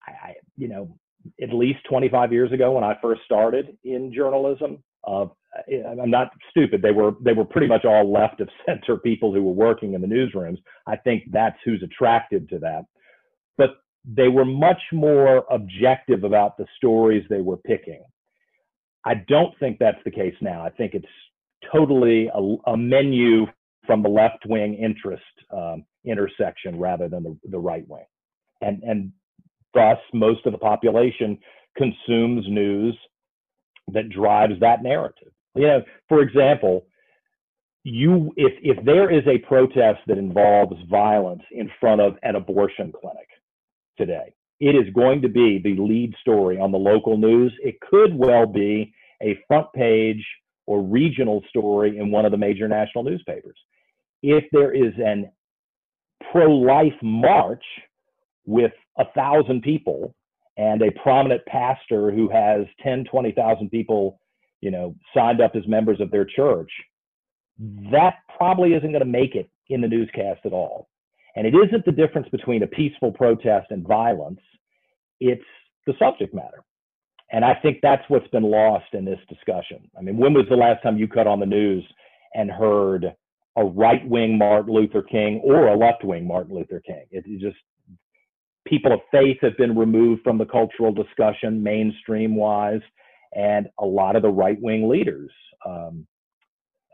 I, 0.06 0.34
you 0.56 0.68
know, 0.68 0.96
at 1.42 1.52
least 1.52 1.80
25 1.88 2.32
years 2.32 2.52
ago 2.52 2.72
when 2.72 2.84
I 2.84 2.96
first 3.02 3.22
started 3.24 3.76
in 3.82 4.12
journalism. 4.14 4.82
Uh, 5.06 5.26
I'm 6.00 6.10
not 6.10 6.30
stupid. 6.50 6.82
They 6.82 6.90
were 6.90 7.12
they 7.20 7.32
were 7.32 7.44
pretty 7.44 7.68
much 7.68 7.84
all 7.84 8.10
left 8.12 8.40
of 8.40 8.48
center 8.66 8.96
people 8.96 9.32
who 9.32 9.42
were 9.42 9.52
working 9.52 9.94
in 9.94 10.00
the 10.00 10.06
newsrooms. 10.06 10.58
I 10.86 10.96
think 10.96 11.24
that's 11.30 11.56
who's 11.64 11.82
attracted 11.82 12.48
to 12.50 12.58
that. 12.60 12.84
But 13.56 13.76
they 14.04 14.28
were 14.28 14.44
much 14.44 14.80
more 14.92 15.44
objective 15.50 16.24
about 16.24 16.56
the 16.56 16.66
stories 16.76 17.24
they 17.28 17.40
were 17.40 17.56
picking. 17.56 18.02
I 19.04 19.14
don't 19.14 19.56
think 19.58 19.78
that's 19.78 20.02
the 20.04 20.10
case 20.10 20.34
now. 20.40 20.64
I 20.64 20.70
think 20.70 20.94
it's 20.94 21.06
totally 21.72 22.28
a, 22.34 22.70
a 22.70 22.76
menu 22.76 23.46
from 23.86 24.02
the 24.02 24.08
left 24.08 24.44
wing 24.46 24.74
interest 24.74 25.22
um, 25.52 25.84
intersection 26.04 26.78
rather 26.78 27.08
than 27.08 27.22
the, 27.22 27.38
the 27.50 27.58
right 27.58 27.86
wing. 27.88 28.06
And, 28.60 28.82
and 28.82 29.12
thus, 29.74 29.98
most 30.12 30.46
of 30.46 30.52
the 30.52 30.58
population 30.58 31.38
consumes 31.76 32.46
news 32.48 32.96
that 33.92 34.08
drives 34.08 34.54
that 34.60 34.82
narrative. 34.82 35.32
You 35.54 35.66
know, 35.66 35.82
for 36.08 36.20
example, 36.20 36.86
you 37.84 38.32
if 38.36 38.52
if 38.62 38.84
there 38.84 39.10
is 39.10 39.26
a 39.26 39.38
protest 39.46 40.00
that 40.06 40.18
involves 40.18 40.76
violence 40.90 41.42
in 41.52 41.70
front 41.80 42.00
of 42.00 42.16
an 42.22 42.36
abortion 42.36 42.92
clinic 42.92 43.28
today, 43.96 44.34
it 44.60 44.74
is 44.74 44.92
going 44.94 45.22
to 45.22 45.28
be 45.28 45.60
the 45.62 45.76
lead 45.80 46.14
story 46.20 46.58
on 46.58 46.72
the 46.72 46.78
local 46.78 47.16
news. 47.16 47.52
It 47.62 47.80
could 47.80 48.16
well 48.16 48.46
be 48.46 48.92
a 49.22 49.38
front 49.46 49.72
page 49.74 50.24
or 50.66 50.82
regional 50.82 51.42
story 51.48 51.98
in 51.98 52.10
one 52.10 52.24
of 52.24 52.32
the 52.32 52.38
major 52.38 52.68
national 52.68 53.04
newspapers 53.04 53.56
if 54.22 54.44
there 54.52 54.72
is 54.72 54.94
an 54.98 55.30
pro-life 56.32 56.94
march 57.02 57.64
with 58.46 58.72
a 58.98 59.04
thousand 59.14 59.62
people 59.62 60.14
and 60.56 60.80
a 60.80 60.90
prominent 61.02 61.44
pastor 61.46 62.10
who 62.10 62.28
has 62.30 62.66
10 62.82 63.04
20,000 63.04 63.70
people 63.70 64.18
you 64.64 64.70
know 64.70 64.94
signed 65.14 65.40
up 65.40 65.52
as 65.54 65.66
members 65.66 66.00
of 66.00 66.10
their 66.10 66.24
church 66.24 66.70
that 67.92 68.14
probably 68.36 68.74
isn't 68.74 68.90
going 68.90 68.98
to 69.00 69.04
make 69.04 69.34
it 69.34 69.48
in 69.68 69.80
the 69.80 69.88
newscast 69.88 70.40
at 70.44 70.52
all. 70.52 70.88
And 71.36 71.46
it 71.46 71.54
isn't 71.54 71.84
the 71.84 71.92
difference 71.92 72.28
between 72.30 72.62
a 72.62 72.66
peaceful 72.66 73.12
protest 73.12 73.68
and 73.70 73.86
violence. 73.86 74.40
It's 75.20 75.44
the 75.86 75.94
subject 75.98 76.34
matter. 76.34 76.64
And 77.32 77.44
i 77.44 77.54
think 77.54 77.78
that's 77.82 78.02
what's 78.08 78.28
been 78.28 78.44
lost 78.44 78.92
in 78.92 79.04
this 79.04 79.18
discussion. 79.28 79.88
I 79.98 80.02
mean 80.02 80.16
when 80.16 80.34
was 80.34 80.46
the 80.48 80.56
last 80.56 80.82
time 80.82 80.98
you 80.98 81.08
cut 81.08 81.26
on 81.26 81.40
the 81.40 81.46
news 81.46 81.84
and 82.34 82.50
heard 82.50 83.14
a 83.56 83.64
right 83.64 84.06
wing 84.08 84.36
Martin 84.36 84.74
Luther 84.74 85.02
King 85.02 85.40
or 85.44 85.68
a 85.68 85.76
left 85.76 86.04
wing 86.04 86.26
Martin 86.26 86.56
Luther 86.56 86.80
King. 86.80 87.04
It, 87.10 87.24
it 87.26 87.40
just 87.40 87.56
people 88.66 88.92
of 88.92 89.00
faith 89.12 89.38
have 89.42 89.56
been 89.56 89.76
removed 89.76 90.22
from 90.22 90.38
the 90.38 90.46
cultural 90.46 90.92
discussion 90.92 91.62
mainstream 91.62 92.34
wise, 92.34 92.80
and 93.34 93.68
a 93.78 93.84
lot 93.84 94.16
of 94.16 94.22
the 94.22 94.28
right 94.28 94.60
wing 94.60 94.88
leaders, 94.88 95.30
um, 95.66 96.06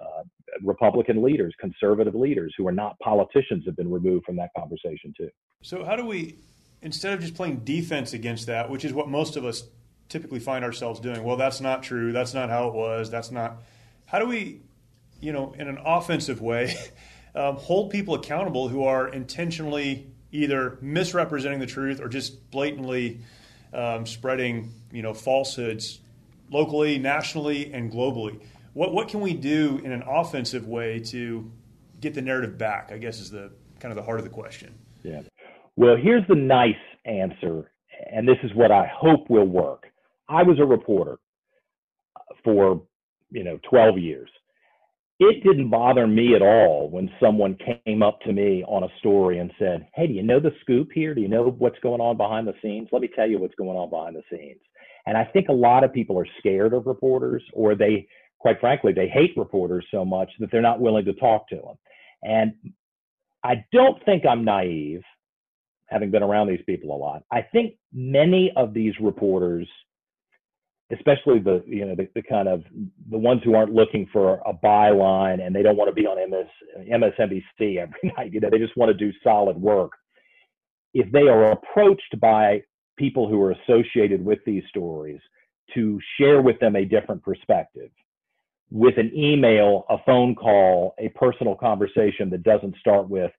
uh, 0.01 0.23
Republican 0.63 1.23
leaders, 1.23 1.55
conservative 1.61 2.15
leaders 2.15 2.55
who 2.57 2.67
are 2.67 2.73
not 2.73 2.99
politicians 3.01 3.65
have 3.67 3.77
been 3.77 3.91
removed 3.91 4.25
from 4.25 4.37
that 4.37 4.51
conversation 4.57 5.13
too. 5.17 5.29
So, 5.63 5.85
how 5.85 5.97
do 5.97 6.07
we, 6.07 6.37
instead 6.83 7.13
of 7.13 7.21
just 7.21 7.35
playing 7.35 7.59
defense 7.59 8.15
against 8.15 8.47
that, 8.47 8.71
which 8.71 8.85
is 8.85 8.93
what 8.93 9.09
most 9.09 9.37
of 9.37 9.45
us 9.45 9.65
typically 10.09 10.41
find 10.41 10.65
ourselves 10.65 10.99
doing, 11.01 11.23
well, 11.23 11.37
that's 11.37 11.61
not 11.61 11.83
true. 11.83 12.13
That's 12.13 12.35
not 12.35 12.49
how 12.49 12.69
it 12.69 12.75
was. 12.75 13.11
That's 13.11 13.31
not. 13.31 13.63
How 14.07 14.19
do 14.19 14.27
we, 14.27 14.61
you 15.21 15.33
know, 15.33 15.55
in 15.59 15.69
an 15.69 15.79
offensive 15.85 16.41
way, 16.41 16.75
um, 17.35 17.57
hold 17.57 17.91
people 17.91 18.15
accountable 18.15 18.69
who 18.69 18.85
are 18.85 19.09
intentionally 19.09 20.07
either 20.33 20.79
misrepresenting 20.81 21.61
the 21.61 21.67
truth 21.67 22.01
or 22.01 22.09
just 22.09 22.51
blatantly 22.51 23.21
um, 23.73 24.07
spreading, 24.07 24.73
you 24.91 25.03
know, 25.03 25.13
falsehoods 25.13 26.01
locally, 26.51 26.99
nationally, 26.99 27.73
and 27.73 27.91
globally? 27.91 28.41
What 28.73 28.93
what 28.93 29.09
can 29.09 29.21
we 29.21 29.35
do 29.35 29.81
in 29.85 29.93
an 29.93 30.03
offensive 30.03 30.67
way 30.67 31.01
to 31.07 31.51
get 32.01 32.15
the 32.15 32.23
narrative 32.23 32.59
back? 32.59 32.91
I 32.93 32.99
guess 32.99 33.21
is 33.21 33.31
the 33.31 33.53
kind 33.81 33.93
of 33.93 33.97
the 33.97 34.03
heart 34.03 34.19
of 34.19 34.25
the 34.25 34.31
question. 34.31 34.79
Yeah. 35.03 35.23
Well, 35.77 35.97
here's 35.97 36.27
the 36.29 36.35
nice 36.35 36.75
answer, 37.05 37.71
and 38.13 38.29
this 38.29 38.37
is 38.43 38.55
what 38.55 38.71
I 38.71 38.91
hope 38.95 39.31
will 39.31 39.47
work. 39.47 39.87
I 40.29 40.43
was 40.43 40.59
a 40.61 40.65
reporter 40.65 41.19
for 42.45 42.83
you 43.31 43.45
know 43.45 43.59
12 43.69 43.99
years. 43.99 44.31
It 45.19 45.45
didn't 45.45 45.69
bother 45.69 46.07
me 46.07 46.35
at 46.35 46.41
all 46.41 46.89
when 46.91 47.11
someone 47.21 47.59
came 47.85 48.03
up 48.03 48.21
to 48.23 48.33
me 48.33 48.65
on 48.67 48.85
a 48.85 48.89
story 49.01 49.39
and 49.39 49.53
said, 49.59 49.87
"Hey, 49.95 50.07
do 50.07 50.15
you 50.15 50.23
know 50.23 50.41
the 50.41 50.53
scoop 50.63 50.91
here? 50.95 51.15
Do 51.15 51.21
you 51.21 51.29
know 51.29 51.51
what's 51.59 51.79
going 51.81 52.01
on 52.01 52.17
behind 52.17 52.47
the 52.47 52.55
scenes? 52.63 52.89
Let 52.93 53.03
me 53.03 53.09
tell 53.15 53.29
you 53.29 53.39
what's 53.39 53.55
going 53.57 53.77
on 53.77 53.91
behind 53.91 54.17
the 54.17 54.23
scenes." 54.31 54.61
And 55.07 55.17
I 55.17 55.25
think 55.25 55.49
a 55.49 55.53
lot 55.53 55.85
of 55.85 55.93
people 55.93 56.19
are 56.19 56.27
scared 56.39 56.73
of 56.75 56.87
reporters, 56.87 57.43
or 57.53 57.75
they, 57.75 58.07
quite 58.39 58.61
frankly, 58.61 58.93
they 58.93 59.09
hate 59.09 59.33
reporters 59.37 59.87
so 59.91 60.05
much 60.05 60.31
that 60.41 60.51
they're 60.51 60.61
not 60.61 60.81
willing 60.81 61.05
to 61.07 61.13
talk 61.15 61.49
to 61.49 61.57
them. 61.57 61.77
And 62.23 62.53
I 63.43 63.65
don't 63.73 64.03
think 64.05 64.27
I'm 64.27 64.45
naive, 64.45 65.03
having 65.87 66.11
been 66.11 66.23
around 66.23 66.49
these 66.49 66.63
people 66.67 66.95
a 66.95 66.99
lot. 66.99 67.23
I 67.33 67.43
think 67.43 67.75
many 67.93 68.53
of 68.57 68.75
these 68.75 68.95
reporters, 69.01 69.67
especially 70.93 71.39
the 71.39 71.63
you 71.67 71.87
know 71.87 71.95
the, 71.95 72.09
the 72.15 72.23
kind 72.23 72.49
of 72.49 72.63
the 73.11 73.19
ones 73.19 73.41
who 73.45 73.55
aren't 73.55 73.73
looking 73.73 74.07
for 74.13 74.41
a 74.47 74.53
byline 74.53 75.45
and 75.45 75.55
they 75.55 75.63
don't 75.63 75.77
want 75.77 75.89
to 75.89 75.95
be 75.95 76.07
on 76.07 76.19
MS, 76.31 76.47
MSNBC 76.91 77.79
every 77.79 78.13
night, 78.17 78.33
you 78.33 78.41
know, 78.41 78.51
they 78.51 78.59
just 78.59 78.77
want 78.77 78.91
to 78.91 78.95
do 78.95 79.13
solid 79.25 79.57
work. 79.57 79.93
If 80.93 81.11
they 81.13 81.29
are 81.29 81.53
approached 81.53 82.21
by 82.21 82.63
people 83.01 83.29
who 83.29 83.41
are 83.43 83.53
associated 83.53 84.25
with 84.25 84.39
these 84.47 84.63
stories 84.69 85.21
to 85.75 85.99
share 86.19 86.43
with 86.43 86.61
them 86.61 86.77
a 86.77 86.85
different 86.85 87.23
perspective 87.25 87.91
with 88.71 88.99
an 88.99 89.11
email, 89.17 89.85
a 89.89 89.97
phone 90.07 90.35
call, 90.35 90.95
a 90.99 91.09
personal 91.11 91.57
conversation 91.57 92.31
that 92.31 92.43
doesn't 92.45 92.77
start 92.77 93.09
with, 93.09 93.33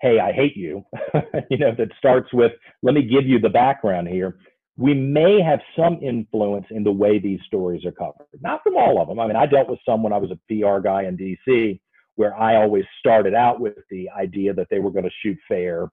hey, 0.00 0.18
I 0.18 0.32
hate 0.32 0.56
you, 0.56 0.84
you 1.50 1.58
know, 1.58 1.72
that 1.78 1.88
starts 1.96 2.32
with, 2.32 2.52
let 2.82 2.94
me 2.94 3.02
give 3.02 3.26
you 3.26 3.38
the 3.38 3.48
background 3.48 4.08
here. 4.08 4.38
We 4.76 4.92
may 4.92 5.40
have 5.40 5.60
some 5.76 6.00
influence 6.02 6.66
in 6.70 6.82
the 6.82 6.90
way 6.90 7.20
these 7.20 7.38
stories 7.46 7.84
are 7.84 7.92
covered. 7.92 8.26
Not 8.40 8.62
from 8.64 8.76
all 8.76 9.00
of 9.00 9.06
them. 9.06 9.20
I 9.20 9.28
mean, 9.28 9.36
I 9.36 9.46
dealt 9.46 9.68
with 9.68 9.78
some 9.86 10.02
when 10.02 10.12
I 10.12 10.18
was 10.18 10.32
a 10.32 10.40
PR 10.48 10.80
guy 10.80 11.04
in 11.04 11.16
DC, 11.16 11.78
where 12.16 12.36
I 12.36 12.56
always 12.56 12.84
started 12.98 13.34
out 13.34 13.60
with 13.60 13.74
the 13.90 14.10
idea 14.10 14.52
that 14.54 14.66
they 14.70 14.80
were 14.80 14.90
going 14.90 15.04
to 15.04 15.10
shoot 15.22 15.38
fair. 15.46 15.88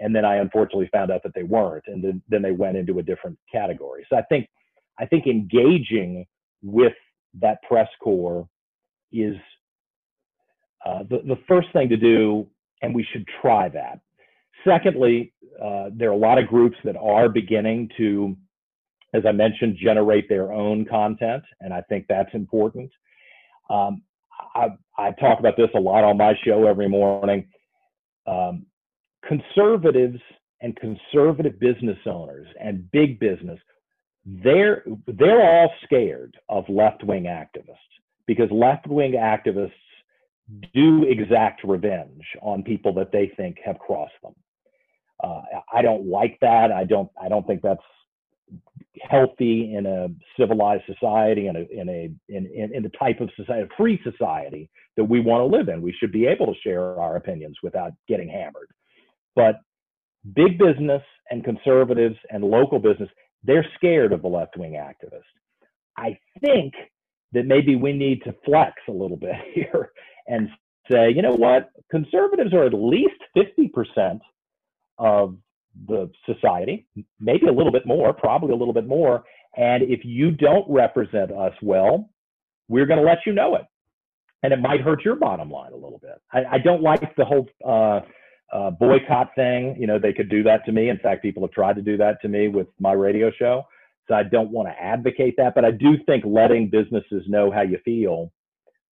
And 0.00 0.14
then 0.14 0.24
I 0.24 0.36
unfortunately 0.36 0.88
found 0.92 1.10
out 1.10 1.22
that 1.22 1.34
they 1.34 1.44
weren't. 1.44 1.84
And 1.86 2.02
then, 2.02 2.22
then 2.28 2.42
they 2.42 2.52
went 2.52 2.76
into 2.76 2.98
a 2.98 3.02
different 3.02 3.38
category. 3.50 4.06
So 4.10 4.16
I 4.16 4.22
think, 4.22 4.48
I 4.98 5.06
think 5.06 5.26
engaging 5.26 6.26
with 6.62 6.94
that 7.40 7.58
press 7.68 7.88
corps 8.00 8.48
is 9.12 9.36
uh, 10.84 11.04
the, 11.08 11.18
the 11.26 11.38
first 11.48 11.68
thing 11.72 11.88
to 11.88 11.96
do, 11.96 12.46
and 12.82 12.94
we 12.94 13.06
should 13.12 13.24
try 13.40 13.68
that. 13.68 14.00
Secondly, 14.66 15.32
uh, 15.62 15.90
there 15.92 16.10
are 16.10 16.12
a 16.12 16.16
lot 16.16 16.38
of 16.38 16.46
groups 16.46 16.76
that 16.84 16.96
are 16.96 17.28
beginning 17.28 17.88
to, 17.96 18.36
as 19.12 19.22
I 19.26 19.32
mentioned, 19.32 19.78
generate 19.82 20.28
their 20.28 20.52
own 20.52 20.84
content, 20.84 21.42
and 21.60 21.72
I 21.72 21.80
think 21.82 22.06
that's 22.08 22.32
important. 22.34 22.90
Um, 23.70 24.02
I, 24.54 24.68
I, 24.98 25.12
talk 25.12 25.38
about 25.38 25.56
this 25.56 25.70
a 25.74 25.80
lot 25.80 26.04
on 26.04 26.18
my 26.18 26.34
show 26.44 26.66
every 26.66 26.88
morning. 26.88 27.48
Um, 28.26 28.66
conservatives 29.28 30.20
and 30.60 30.76
conservative 30.76 31.58
business 31.60 31.98
owners 32.06 32.46
and 32.60 32.90
big 32.92 33.18
business 33.18 33.58
they're 34.26 34.82
they're 35.06 35.42
all 35.42 35.70
scared 35.84 36.36
of 36.48 36.64
left-wing 36.68 37.24
activists 37.24 37.76
because 38.26 38.50
left-wing 38.50 39.12
activists 39.12 39.72
do 40.72 41.04
exact 41.04 41.62
revenge 41.64 42.22
on 42.42 42.62
people 42.62 42.92
that 42.94 43.12
they 43.12 43.32
think 43.36 43.58
have 43.64 43.78
crossed 43.78 44.12
them. 44.22 44.34
Uh, 45.22 45.42
I 45.72 45.82
don't 45.82 46.06
like 46.06 46.38
that. 46.40 46.70
I 46.72 46.84
don't. 46.84 47.10
I 47.20 47.28
don't 47.28 47.46
think 47.46 47.62
that's 47.62 47.80
healthy 49.02 49.74
in 49.74 49.86
a 49.86 50.08
civilized 50.38 50.84
society 50.86 51.46
and 51.46 51.56
in 51.56 51.88
a 51.88 52.10
in, 52.28 52.46
in, 52.46 52.74
in 52.74 52.82
the 52.82 52.90
type 52.90 53.20
of 53.20 53.30
society, 53.36 53.68
free 53.76 54.00
society 54.02 54.68
that 54.96 55.04
we 55.04 55.20
want 55.20 55.40
to 55.40 55.56
live 55.56 55.68
in. 55.68 55.82
We 55.82 55.94
should 55.98 56.12
be 56.12 56.26
able 56.26 56.46
to 56.46 56.60
share 56.62 57.00
our 57.00 57.16
opinions 57.16 57.56
without 57.62 57.92
getting 58.08 58.28
hammered. 58.28 58.68
But 59.36 59.60
big 60.34 60.58
business 60.58 61.02
and 61.30 61.44
conservatives 61.44 62.16
and 62.30 62.44
local 62.44 62.78
business 62.78 63.08
they're 63.44 63.66
scared 63.76 64.12
of 64.12 64.22
the 64.22 64.28
left 64.28 64.56
wing 64.56 64.72
activists. 64.72 65.22
I 65.96 66.18
think 66.40 66.74
that 67.32 67.46
maybe 67.46 67.76
we 67.76 67.92
need 67.92 68.22
to 68.24 68.34
flex 68.44 68.72
a 68.88 68.92
little 68.92 69.16
bit 69.16 69.36
here 69.54 69.92
and 70.26 70.48
say, 70.90 71.10
you 71.10 71.22
know 71.22 71.34
what, 71.34 71.70
conservatives 71.90 72.52
are 72.52 72.64
at 72.64 72.74
least 72.74 73.20
50% 73.36 74.20
of 74.98 75.36
the 75.88 76.10
society, 76.24 76.86
maybe 77.20 77.46
a 77.46 77.52
little 77.52 77.72
bit 77.72 77.86
more, 77.86 78.12
probably 78.12 78.52
a 78.52 78.56
little 78.56 78.74
bit 78.74 78.86
more. 78.86 79.24
And 79.56 79.82
if 79.82 80.04
you 80.04 80.30
don't 80.30 80.64
represent 80.68 81.32
us 81.32 81.52
well, 81.62 82.08
we're 82.68 82.86
going 82.86 83.00
to 83.00 83.06
let 83.06 83.18
you 83.26 83.32
know 83.32 83.56
it. 83.56 83.62
And 84.42 84.52
it 84.52 84.60
might 84.60 84.80
hurt 84.80 85.04
your 85.04 85.16
bottom 85.16 85.50
line 85.50 85.72
a 85.72 85.76
little 85.76 85.98
bit. 86.00 86.20
I, 86.32 86.56
I 86.56 86.58
don't 86.58 86.82
like 86.82 87.16
the 87.16 87.24
whole 87.24 87.48
uh, 87.66 88.00
uh, 88.52 88.70
boycott 88.70 89.30
thing. 89.34 89.76
You 89.78 89.86
know, 89.86 89.98
they 89.98 90.12
could 90.12 90.28
do 90.28 90.42
that 90.44 90.64
to 90.66 90.72
me. 90.72 90.88
In 90.88 90.98
fact, 90.98 91.22
people 91.22 91.42
have 91.42 91.52
tried 91.52 91.76
to 91.76 91.82
do 91.82 91.96
that 91.96 92.20
to 92.22 92.28
me 92.28 92.48
with 92.48 92.68
my 92.78 92.92
radio 92.92 93.30
show. 93.36 93.64
So 94.08 94.14
I 94.14 94.22
don't 94.22 94.50
want 94.50 94.68
to 94.68 94.82
advocate 94.82 95.34
that, 95.38 95.54
but 95.54 95.64
I 95.64 95.70
do 95.70 95.96
think 96.04 96.24
letting 96.26 96.68
businesses 96.68 97.24
know 97.26 97.50
how 97.50 97.62
you 97.62 97.78
feel, 97.84 98.30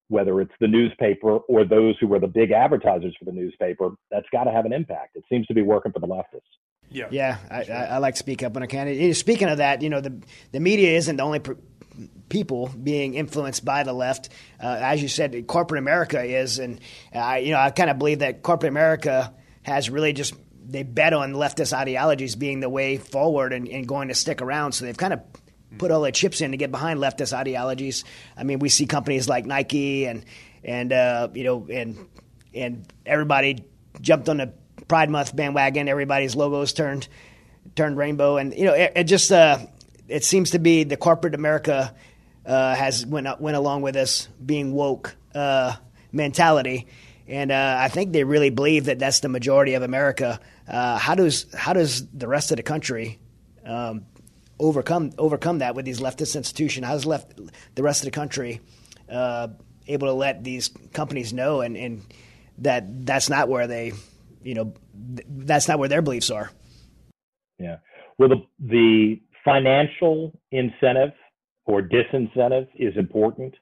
whether 0.09 0.41
it's 0.41 0.55
the 0.59 0.69
newspaper 0.69 1.37
or 1.37 1.65
those 1.65 1.97
who 2.01 2.07
were 2.07 2.19
the 2.19 2.27
big 2.27 2.51
advertisers 2.51 3.15
for 3.19 3.27
the 3.27 3.33
newspaper, 3.33 3.91
that's 4.11 4.27
got 4.33 4.45
to 4.45 4.51
have 4.51 4.65
an 4.65 4.73
impact. 4.73 5.17
It 5.17 5.25
seems 5.29 5.47
to 5.49 5.55
be 5.55 5.61
working 5.61 5.93
for 5.93 5.99
the 5.99 6.07
leftists. 6.07 6.41
Yeah, 6.91 7.09
yeah, 7.11 7.39
I, 7.51 7.63
I, 7.65 7.85
I 7.85 7.99
like 7.99 8.15
to 8.15 8.19
speak 8.19 8.43
up 8.43 8.55
when 8.55 8.63
I 8.63 8.67
can. 8.67 9.15
Speaking 9.15 9.49
of 9.49 9.59
that, 9.59 9.83
you 9.83 9.89
know, 9.89 10.01
the 10.01 10.23
the 10.51 10.61
media 10.61 10.97
isn't 10.97 11.17
the 11.17 11.23
only. 11.23 11.39
Pr- 11.39 11.53
people 12.31 12.71
being 12.83 13.13
influenced 13.13 13.63
by 13.65 13.83
the 13.83 13.93
left. 13.93 14.31
Uh, 14.59 14.79
as 14.81 15.03
you 15.03 15.09
said, 15.09 15.47
corporate 15.47 15.79
America 15.79 16.23
is, 16.23 16.59
and 16.59 16.81
I, 17.13 17.39
you 17.39 17.51
know, 17.51 17.59
I 17.59 17.71
kind 17.71 17.91
of 17.91 17.99
believe 17.99 18.21
that 18.21 18.43
corporate 18.43 18.71
America 18.71 19.35
has 19.63 19.91
really 19.91 20.13
just 20.13 20.35
they 20.65 20.83
bet 20.83 21.13
on 21.13 21.33
leftist 21.33 21.73
ideologies 21.73 22.37
being 22.37 22.61
the 22.61 22.69
way 22.69 22.97
forward 22.97 23.53
and, 23.53 23.69
and 23.69 23.87
going 23.87 24.09
to 24.09 24.15
stick 24.15 24.41
around. 24.41 24.73
So 24.73 24.85
they've 24.85 24.97
kind 24.97 25.13
of 25.13 25.21
put 25.79 25.91
all 25.91 26.03
their 26.03 26.13
chips 26.13 26.41
in 26.41 26.53
to 26.53 26.57
get 26.57 26.71
behind 26.71 27.01
leftist 27.01 27.33
ideologies. 27.33 28.05
I 28.37 28.45
mean, 28.45 28.59
we 28.59 28.69
see 28.69 28.87
companies 28.87 29.29
like 29.29 29.47
Nike 29.47 30.07
and 30.07 30.25
and 30.65 30.93
uh, 30.93 31.29
you 31.35 31.45
know 31.45 31.67
and 31.71 32.09
and 32.55 32.87
everybody 33.07 33.65
jumped 34.01 34.29
on 34.29 34.39
the 34.39 34.53
Pride 34.89 35.11
Month 35.11 35.35
bandwagon. 35.35 35.89
Everybody's 35.89 36.37
logos 36.37 36.73
turned 36.73 37.09
turned 37.75 37.97
rainbow, 37.97 38.37
and 38.37 38.55
you 38.55 38.65
know 38.65 38.75
it, 38.75 38.93
it 38.97 39.05
just 39.05 39.33
uh, 39.33 39.59
it 40.09 40.25
seems 40.25 40.51
to 40.51 40.59
be 40.59 40.85
the 40.85 40.97
corporate 40.97 41.35
America 41.35 41.95
uh, 42.47 42.75
has 42.75 43.07
went 43.07 43.41
went 43.41 43.57
along 43.57 43.83
with 43.83 43.95
this 43.95 44.29
being 44.45 44.73
woke 44.73 45.17
uh, 45.35 45.75
mentality 46.13 46.87
and 47.29 47.53
uh, 47.53 47.77
I 47.79 47.89
think 47.89 48.13
they 48.13 48.25
really 48.25 48.51
believe 48.51 48.87
that 48.87 48.99
that's 48.99 49.21
the 49.21 49.29
majority 49.29 49.75
of 49.75 49.83
America. 49.83 50.41
Uh, 50.69 50.99
how 50.99 51.15
does 51.15 51.47
how 51.55 51.73
does 51.73 52.07
the 52.09 52.29
rest 52.29 52.51
of 52.51 52.57
the 52.57 52.63
country 52.63 53.19
um, 53.65 54.07
overcome 54.59 55.13
overcome 55.19 55.59
that 55.59 55.75
with 55.75 55.85
these 55.85 56.01
leftist 56.01 56.37
institutions? 56.37 56.87
How's 56.87 57.07
left 57.07 57.39
the 57.75 57.83
rest 57.83 58.03
of 58.03 58.07
the 58.07 58.11
country 58.11 58.61
uh, 59.09 59.49
able 59.87 60.09
to 60.09 60.13
let 60.13 60.45
these 60.45 60.71
companies 60.93 61.33
know 61.33 61.61
and, 61.61 61.77
and 61.77 62.03
that 62.59 63.07
that's 63.07 63.29
not 63.29 63.49
where 63.49 63.67
they, 63.67 63.93
you 64.43 64.55
know, 64.55 64.75
that's 64.95 65.69
not 65.69 65.79
where 65.79 65.89
their 65.89 66.03
beliefs 66.03 66.31
are. 66.31 66.51
Yeah. 67.59 67.77
Well, 68.19 68.29
the 68.29 68.43
the 68.59 69.21
financial 69.45 70.33
incentive 70.51 71.13
or 71.67 71.83
disincentive 71.83 72.69
is 72.77 72.97
important, 72.97 73.55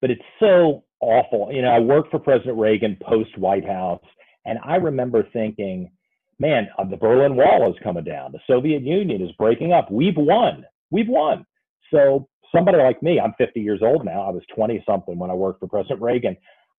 but 0.00 0.10
it's 0.10 0.22
so 0.40 0.83
awful. 1.04 1.52
You 1.52 1.62
know, 1.62 1.68
I 1.70 1.78
worked 1.78 2.10
for 2.10 2.18
President 2.18 2.58
Reagan 2.58 2.96
post 3.02 3.36
White 3.38 3.66
House, 3.66 4.02
and 4.44 4.58
I 4.64 4.76
remember 4.76 5.26
thinking, 5.32 5.90
man, 6.38 6.68
uh, 6.78 6.84
the 6.84 6.96
Berlin 6.96 7.36
Wall 7.36 7.70
is 7.70 7.76
coming 7.82 8.04
down. 8.04 8.32
The 8.32 8.40
Soviet 8.46 8.82
Union 8.82 9.22
is 9.22 9.32
breaking 9.32 9.72
up. 9.72 9.90
We've 9.90 10.16
won. 10.16 10.64
We've 10.90 11.08
won. 11.08 11.46
So 11.92 12.28
somebody 12.54 12.78
like 12.78 13.02
me, 13.02 13.20
I'm 13.20 13.34
50 13.38 13.60
years 13.60 13.80
old 13.82 14.04
now. 14.04 14.22
I 14.22 14.30
was 14.30 14.42
20 14.54 14.82
something 14.86 15.18
when 15.18 15.30
I 15.30 15.34
worked 15.34 15.60
for 15.60 15.68
President 15.68 16.00
Reagan. 16.02 16.36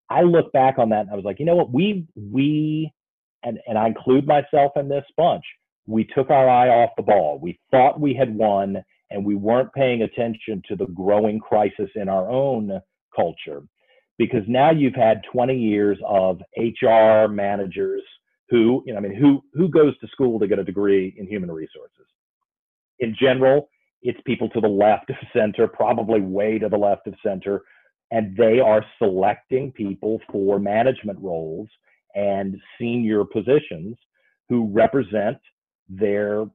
I 0.10 0.22
look 0.22 0.52
back 0.52 0.78
on 0.78 0.90
that 0.90 1.02
and 1.02 1.12
I 1.12 1.16
was 1.16 1.26
like, 1.26 1.40
you 1.40 1.46
know 1.46 1.56
what? 1.56 1.72
We, 1.72 2.08
we, 2.16 2.92
and, 3.44 3.60
and 3.68 3.78
I 3.78 3.88
include 3.88 4.28
myself 4.28 4.74
in 4.76 4.88
this 4.88 5.06
bunch. 5.18 5.44
We 5.88 6.04
took 6.16 6.30
our 6.30 6.50
eye 6.50 6.70
off 6.70 6.92
the 6.98 7.04
ball. 7.04 7.40
We 7.42 7.60
thought 7.72 8.00
we 8.00 8.14
had 8.14 8.36
won 8.36 8.84
and 9.12 9.26
we 9.26 9.36
weren't 9.36 9.74
paying 9.74 10.02
attention 10.02 10.62
to 10.68 10.76
the 10.76 10.88
growing 10.88 11.40
crisis 11.40 11.90
in 11.96 12.10
our 12.10 12.30
own 12.30 12.80
culture 13.16 13.64
because 14.17 14.43
now 14.47 14.71
you've 14.71 14.95
had 14.95 15.21
20 15.32 15.58
years 15.58 15.97
of 16.06 16.41
HR 16.58 17.28
managers 17.28 18.01
who, 18.49 18.84
you 18.86 18.93
know, 18.93 18.99
I 18.99 19.01
mean, 19.01 19.15
who, 19.15 19.43
who 19.54 19.67
goes 19.67 19.97
to 19.99 20.08
school 20.08 20.39
to 20.39 20.47
get 20.47 20.60
a 20.60 20.63
degree 20.63 21.13
in 21.17 21.28
human 21.28 21.51
resources? 21.51 22.06
In 22.99 23.15
general, 23.19 23.69
it's 24.01 24.19
people 24.25 24.49
to 24.49 24.62
the 24.62 24.67
left 24.67 25.10
of 25.10 25.15
center, 25.34 25.67
probably 25.67 26.21
way 26.21 26.60
to 26.60 26.69
the 26.69 26.78
left 26.78 27.08
of 27.08 27.15
center, 27.25 27.63
and 28.12 28.38
they 28.38 28.60
are 28.60 28.86
selecting 28.99 29.71
people 29.71 30.21
for 30.32 30.60
management 30.60 31.19
roles 31.19 31.67
and 32.13 32.56
senior 32.80 33.25
positions 33.25 33.97
who 34.47 34.69
represent 34.71 35.38
their 35.89 36.45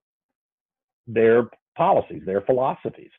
their 1.06 1.50
policies, 1.76 2.22
their 2.24 2.40
philosophies. 2.42 3.10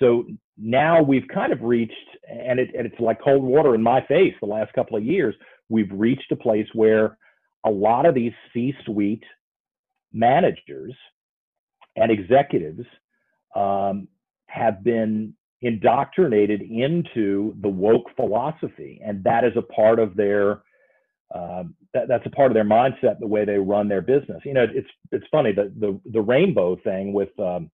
So 0.00 0.24
now 0.58 1.02
we've 1.02 1.28
kind 1.32 1.52
of 1.52 1.62
reached, 1.62 1.94
and, 2.28 2.58
it, 2.58 2.70
and 2.76 2.86
it's 2.86 2.98
like 2.98 3.20
cold 3.22 3.42
water 3.42 3.74
in 3.74 3.82
my 3.82 4.00
face 4.06 4.34
the 4.40 4.46
last 4.46 4.72
couple 4.72 4.96
of 4.96 5.04
years. 5.04 5.34
We've 5.68 5.90
reached 5.92 6.32
a 6.32 6.36
place 6.36 6.66
where 6.74 7.18
a 7.64 7.70
lot 7.70 8.06
of 8.06 8.14
these 8.14 8.32
C-suite 8.52 9.24
managers 10.12 10.94
and 11.96 12.10
executives 12.10 12.84
um, 13.54 14.08
have 14.46 14.82
been 14.82 15.34
indoctrinated 15.62 16.62
into 16.62 17.54
the 17.60 17.68
woke 17.68 18.06
philosophy, 18.16 19.00
and 19.04 19.22
that 19.24 19.44
is 19.44 19.52
a 19.56 19.62
part 19.62 19.98
of 19.98 20.16
their 20.16 20.62
uh, 21.32 21.62
that, 21.94 22.08
that's 22.08 22.26
a 22.26 22.30
part 22.30 22.50
of 22.50 22.54
their 22.54 22.64
mindset, 22.64 23.20
the 23.20 23.26
way 23.26 23.44
they 23.44 23.58
run 23.58 23.88
their 23.88 24.02
business. 24.02 24.40
You 24.44 24.54
know, 24.54 24.66
it's 24.72 24.88
it's 25.12 25.26
funny 25.30 25.52
the 25.52 25.72
the 25.78 26.00
the 26.10 26.20
rainbow 26.20 26.76
thing 26.76 27.12
with 27.12 27.38
um, 27.38 27.70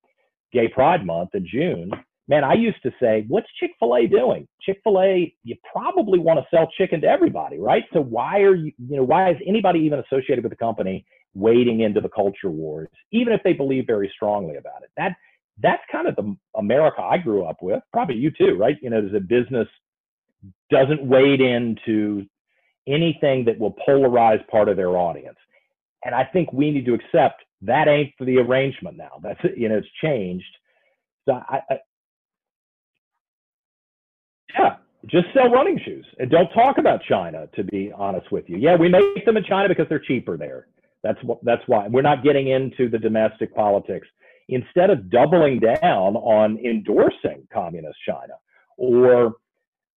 Gay 0.52 0.68
Pride 0.68 1.06
Month 1.06 1.30
in 1.34 1.46
June. 1.46 1.90
Man, 2.28 2.42
I 2.42 2.54
used 2.54 2.82
to 2.82 2.92
say, 3.00 3.24
what's 3.28 3.46
Chick 3.60 3.72
Fil 3.78 3.94
A 3.94 4.06
doing? 4.06 4.48
Chick 4.60 4.80
Fil 4.82 5.00
A, 5.00 5.34
you 5.44 5.56
probably 5.70 6.18
want 6.18 6.40
to 6.40 6.46
sell 6.50 6.68
chicken 6.76 7.00
to 7.02 7.06
everybody, 7.06 7.58
right? 7.58 7.84
So 7.92 8.00
why 8.00 8.40
are 8.40 8.54
you, 8.54 8.72
you 8.78 8.96
know, 8.96 9.04
why 9.04 9.30
is 9.30 9.36
anybody 9.46 9.80
even 9.80 10.00
associated 10.00 10.42
with 10.42 10.50
the 10.50 10.56
company 10.56 11.04
wading 11.34 11.80
into 11.80 12.00
the 12.00 12.08
culture 12.08 12.50
wars, 12.50 12.88
even 13.12 13.32
if 13.32 13.42
they 13.44 13.52
believe 13.52 13.86
very 13.86 14.10
strongly 14.14 14.56
about 14.56 14.82
it? 14.82 14.90
That 14.96 15.16
that's 15.62 15.82
kind 15.90 16.08
of 16.08 16.16
the 16.16 16.36
America 16.56 17.00
I 17.00 17.18
grew 17.18 17.44
up 17.44 17.62
with. 17.62 17.82
Probably 17.92 18.16
you 18.16 18.30
too, 18.30 18.56
right? 18.56 18.76
You 18.82 18.90
know, 18.90 19.00
there's 19.00 19.14
a 19.14 19.20
business 19.20 19.68
doesn't 20.70 21.02
wade 21.02 21.40
into 21.40 22.26
anything 22.86 23.44
that 23.44 23.58
will 23.58 23.74
polarize 23.88 24.46
part 24.48 24.68
of 24.68 24.76
their 24.76 24.96
audience. 24.96 25.38
And 26.04 26.14
I 26.14 26.24
think 26.24 26.52
we 26.52 26.70
need 26.70 26.86
to 26.86 26.94
accept 26.94 27.42
that 27.62 27.88
ain't 27.88 28.12
for 28.18 28.24
the 28.24 28.38
arrangement 28.38 28.96
now. 28.96 29.20
That's 29.22 29.40
you 29.56 29.68
know, 29.68 29.78
it's 29.78 29.88
changed. 30.02 30.44
So 31.28 31.34
I, 31.34 31.60
I 31.70 31.78
yeah, 34.58 34.76
just 35.06 35.26
sell 35.34 35.50
running 35.50 35.80
shoes 35.84 36.06
and 36.18 36.30
don't 36.30 36.48
talk 36.50 36.78
about 36.78 37.00
China. 37.08 37.48
To 37.56 37.64
be 37.64 37.92
honest 37.96 38.30
with 38.32 38.48
you, 38.48 38.56
yeah, 38.58 38.76
we 38.76 38.88
make 38.88 39.24
them 39.24 39.36
in 39.36 39.44
China 39.44 39.68
because 39.68 39.86
they're 39.88 39.98
cheaper 39.98 40.36
there. 40.36 40.66
That's 41.02 41.22
what. 41.22 41.38
That's 41.44 41.62
why 41.66 41.88
we're 41.88 42.02
not 42.02 42.24
getting 42.24 42.48
into 42.48 42.88
the 42.88 42.98
domestic 42.98 43.54
politics 43.54 44.08
instead 44.48 44.90
of 44.90 45.10
doubling 45.10 45.58
down 45.58 46.16
on 46.16 46.58
endorsing 46.58 47.46
communist 47.52 47.98
China 48.06 48.34
or 48.76 49.34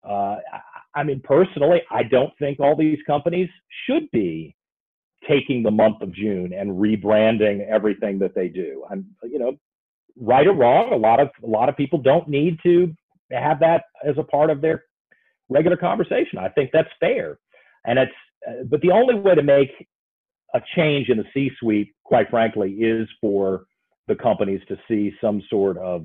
uh, 0.08 0.36
I 0.94 1.02
mean, 1.02 1.20
personally, 1.22 1.82
I 1.90 2.02
don't 2.02 2.32
think 2.38 2.60
all 2.60 2.76
these 2.76 2.98
companies 3.06 3.48
should 3.86 4.10
be 4.10 4.54
taking 5.28 5.62
the 5.62 5.70
month 5.70 6.00
of 6.00 6.12
June 6.12 6.52
and 6.52 6.70
rebranding 6.70 7.66
everything 7.68 8.18
that 8.20 8.34
they 8.34 8.48
do. 8.48 8.84
I'm, 8.90 9.06
you 9.22 9.38
know, 9.38 9.56
right 10.16 10.46
or 10.46 10.54
wrong, 10.54 10.92
a 10.92 10.96
lot 10.96 11.20
of 11.20 11.28
a 11.42 11.46
lot 11.46 11.68
of 11.68 11.76
people 11.76 11.98
don't 11.98 12.28
need 12.28 12.58
to 12.62 12.94
have 13.30 13.60
that 13.60 13.84
as 14.06 14.16
a 14.18 14.22
part 14.22 14.50
of 14.50 14.60
their 14.60 14.84
regular 15.48 15.76
conversation. 15.76 16.38
I 16.38 16.48
think 16.48 16.70
that's 16.72 16.88
fair, 17.00 17.38
and 17.84 17.98
it's. 17.98 18.12
Uh, 18.48 18.62
but 18.70 18.80
the 18.82 18.90
only 18.92 19.16
way 19.16 19.34
to 19.34 19.42
make 19.42 19.70
a 20.54 20.60
change 20.76 21.08
in 21.08 21.18
the 21.18 21.24
C-suite, 21.34 21.92
quite 22.04 22.30
frankly, 22.30 22.70
is 22.72 23.08
for 23.20 23.64
the 24.06 24.14
companies 24.14 24.60
to 24.68 24.76
see 24.88 25.12
some 25.20 25.42
sort 25.50 25.76
of 25.76 26.04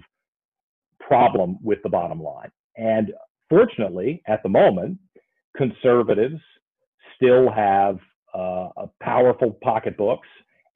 problem 1.00 1.58
with 1.62 1.80
the 1.84 1.90
bottom 1.90 2.22
line. 2.22 2.52
And 2.76 3.14
fortunately, 3.50 4.22
at 4.28 4.42
the 4.44 4.50
moment, 4.50 4.98
conservatives 5.56 6.42
still 7.16 7.52
have 7.52 8.00
uh, 8.34 8.70
powerful 9.02 9.58
pocketbooks 9.64 10.28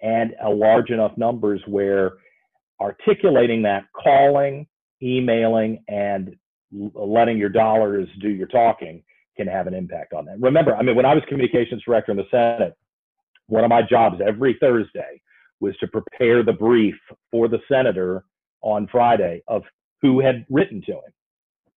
and 0.01 0.35
a 0.43 0.49
large 0.49 0.91
enough 0.91 1.17
numbers 1.17 1.61
where 1.65 2.13
articulating 2.79 3.63
that, 3.63 3.85
calling, 3.93 4.67
emailing, 5.01 5.83
and 5.87 6.35
letting 6.71 7.37
your 7.37 7.49
dollars 7.49 8.07
do 8.19 8.29
your 8.29 8.47
talking 8.47 9.03
can 9.37 9.47
have 9.47 9.67
an 9.67 9.73
impact 9.73 10.13
on 10.13 10.25
that. 10.25 10.39
Remember, 10.39 10.75
I 10.75 10.81
mean, 10.81 10.95
when 10.95 11.05
I 11.05 11.13
was 11.13 11.23
communications 11.27 11.83
director 11.83 12.11
in 12.11 12.17
the 12.17 12.27
Senate, 12.31 12.75
one 13.47 13.63
of 13.63 13.69
my 13.69 13.81
jobs 13.81 14.19
every 14.25 14.57
Thursday 14.59 15.21
was 15.59 15.77
to 15.77 15.87
prepare 15.87 16.43
the 16.43 16.53
brief 16.53 16.95
for 17.31 17.47
the 17.47 17.59
senator 17.71 18.23
on 18.61 18.87
Friday 18.91 19.41
of 19.47 19.63
who 20.01 20.19
had 20.19 20.45
written 20.49 20.81
to 20.85 20.93
him, 20.93 21.13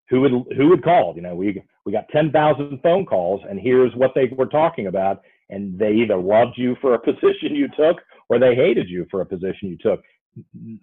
who 0.09 0.23
had 0.25 0.33
who 0.57 0.71
had 0.71 0.83
called. 0.83 1.17
You 1.17 1.23
know, 1.23 1.35
we 1.35 1.63
we 1.87 1.93
got 1.93 2.09
ten 2.09 2.33
thousand 2.33 2.81
phone 2.83 3.07
calls, 3.07 3.43
and 3.49 3.61
here's 3.61 3.95
what 3.95 4.13
they 4.15 4.27
were 4.37 4.47
talking 4.47 4.89
about, 4.89 5.23
and 5.49 5.79
they 5.79 5.93
either 5.93 6.17
loved 6.17 6.55
you 6.57 6.77
for 6.81 6.95
a 6.95 6.99
position 7.05 7.55
you 7.55 7.69
took 7.77 7.99
or 8.29 8.39
they 8.39 8.55
hated 8.55 8.89
you 8.89 9.07
for 9.11 9.21
a 9.21 9.27
position 9.27 9.69
you 9.69 9.77
took. 9.79 10.01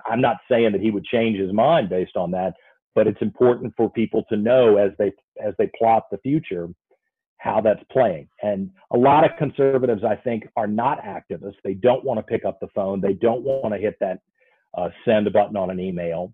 I'm 0.06 0.22
not 0.22 0.38
saying 0.50 0.72
that 0.74 0.82
he 0.82 0.92
would 0.92 1.06
change 1.06 1.38
his 1.38 1.54
mind 1.54 1.90
based 1.90 2.16
on 2.16 2.32
that, 2.32 2.54
but 2.96 3.08
it's 3.08 3.22
important 3.22 3.74
for 3.78 3.90
people 3.90 4.24
to 4.30 4.38
know 4.38 4.78
as 4.78 4.92
they 4.98 5.12
as 5.44 5.54
they 5.58 5.70
plot 5.78 6.04
the 6.12 6.18
future 6.20 6.70
how 7.38 7.62
that's 7.62 7.84
playing. 7.92 8.28
And 8.42 8.72
a 8.92 8.98
lot 8.98 9.24
of 9.24 9.38
conservatives, 9.38 10.04
I 10.04 10.16
think, 10.16 10.48
are 10.56 10.68
not 10.68 11.04
activists. 11.04 11.56
They 11.64 11.76
don't 11.76 12.04
want 12.04 12.18
to 12.18 12.24
pick 12.24 12.46
up 12.46 12.60
the 12.60 12.68
phone. 12.74 13.00
They 13.00 13.14
don't 13.14 13.44
want 13.44 13.74
to 13.74 13.80
hit 13.80 13.96
that 14.02 14.20
uh, 14.76 14.90
send 15.06 15.32
button 15.32 15.56
on 15.56 15.70
an 15.70 15.80
email. 15.80 16.34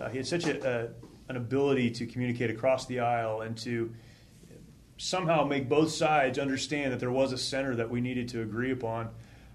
uh, 0.00 0.08
he 0.08 0.16
had 0.16 0.26
such 0.26 0.46
a, 0.46 0.66
a, 0.66 0.88
an 1.28 1.36
ability 1.36 1.90
to 1.90 2.06
communicate 2.06 2.50
across 2.50 2.86
the 2.86 3.00
aisle 3.00 3.42
and 3.42 3.56
to 3.58 3.92
somehow 4.96 5.44
make 5.44 5.68
both 5.68 5.90
sides 5.90 6.38
understand 6.38 6.92
that 6.92 7.00
there 7.00 7.10
was 7.10 7.32
a 7.32 7.38
center 7.38 7.74
that 7.76 7.90
we 7.90 8.00
needed 8.00 8.28
to 8.28 8.42
agree 8.42 8.70
upon. 8.70 9.10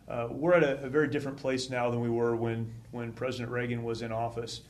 Uh, 0.08 0.28
we're 0.32 0.54
at 0.54 0.64
a, 0.64 0.84
a, 0.84 0.90
very 0.90 1.08
different 1.08 1.38
place 1.38 1.70
now 1.70 1.92
than 1.92 2.02
we 2.02 2.10
were 2.10 2.36
when, 2.36 2.74
when 2.92 3.14
President 3.14 3.52
Reagan 3.52 3.84
was 3.84 4.02
in 4.02 4.12
office. 4.12 4.62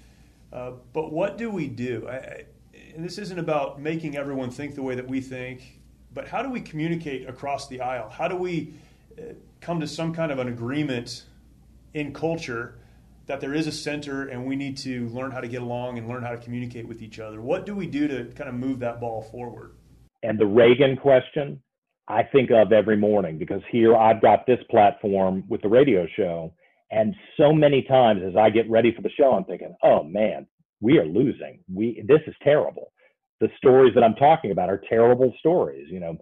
Uh, 0.52 0.72
but 0.92 1.14
what 1.14 1.38
do 1.38 1.50
we 1.50 1.68
do? 1.68 2.08
I, 2.10 2.44
and 2.94 3.06
this 3.06 3.18
isn't 3.18 3.40
about 3.40 3.80
making 3.82 4.18
everyone 4.18 4.52
think 4.52 4.76
the 4.76 4.84
way 4.84 4.96
that 4.96 5.08
we 5.08 5.22
think, 5.22 5.80
but 6.14 6.28
how 6.28 6.42
do 6.42 6.50
we 6.50 6.60
communicate 6.60 7.30
across 7.30 7.68
the 7.68 7.82
aisle? 7.82 8.10
How 8.10 8.28
do 8.28 8.36
we 8.36 8.74
uh, 9.18 9.34
come 9.62 9.80
to 9.80 9.88
some 9.88 10.14
kind 10.14 10.32
of 10.32 10.40
an 10.40 10.50
agreement 10.50 11.24
in 11.94 12.14
culture 12.14 12.76
that 13.28 13.40
there 13.40 13.54
is 13.54 13.68
a 13.68 13.72
center 13.72 14.28
and 14.28 14.46
we 14.46 14.56
need 14.56 14.76
to 14.76 15.08
learn 15.10 15.32
how 15.32 15.40
to 15.40 15.48
get 15.48 15.62
along 15.62 15.98
and 15.98 16.08
learn 16.08 16.24
how 16.24 16.32
to 16.32 16.38
communicate 16.38 16.88
with 16.88 17.02
each 17.02 17.20
other? 17.20 17.40
What 17.40 17.66
do 17.66 17.76
we 17.76 17.88
do 17.88 18.08
to 18.08 18.26
kind 18.34 18.50
of 18.50 18.56
move 18.56 18.80
that 18.80 19.00
ball 19.00 19.22
forward? 19.22 19.72
And 20.24 20.38
the 20.38 20.46
Reagan 20.46 20.98
question, 20.98 21.62
I 22.08 22.24
think 22.24 22.50
of 22.52 22.72
every 22.72 22.98
morning 22.98 23.38
because 23.38 23.62
here 23.72 23.96
I've 23.96 24.22
got 24.22 24.46
this 24.48 24.60
platform 24.70 25.44
with 25.48 25.62
the 25.62 25.70
radio 25.70 26.08
show. 26.16 26.54
And 26.92 27.16
so 27.38 27.54
many 27.54 27.84
times 27.84 28.22
as 28.28 28.36
I 28.36 28.50
get 28.50 28.70
ready 28.70 28.94
for 28.94 29.04
the 29.04 29.12
show, 29.12 29.34
I'm 29.34 29.46
thinking, 29.46 29.76
oh 29.84 30.04
man, 30.04 30.48
we 30.82 30.98
are 30.98 31.06
losing. 31.06 31.60
We 31.72 32.04
this 32.08 32.22
is 32.26 32.34
terrible. 32.44 32.92
The 33.42 33.50
stories 33.58 33.94
that 33.94 34.04
I'm 34.04 34.16
talking 34.16 34.52
about 34.52 34.70
are 34.70 34.82
terrible 34.90 35.34
stories. 35.40 35.88
You 35.90 36.00
know, 36.00 36.18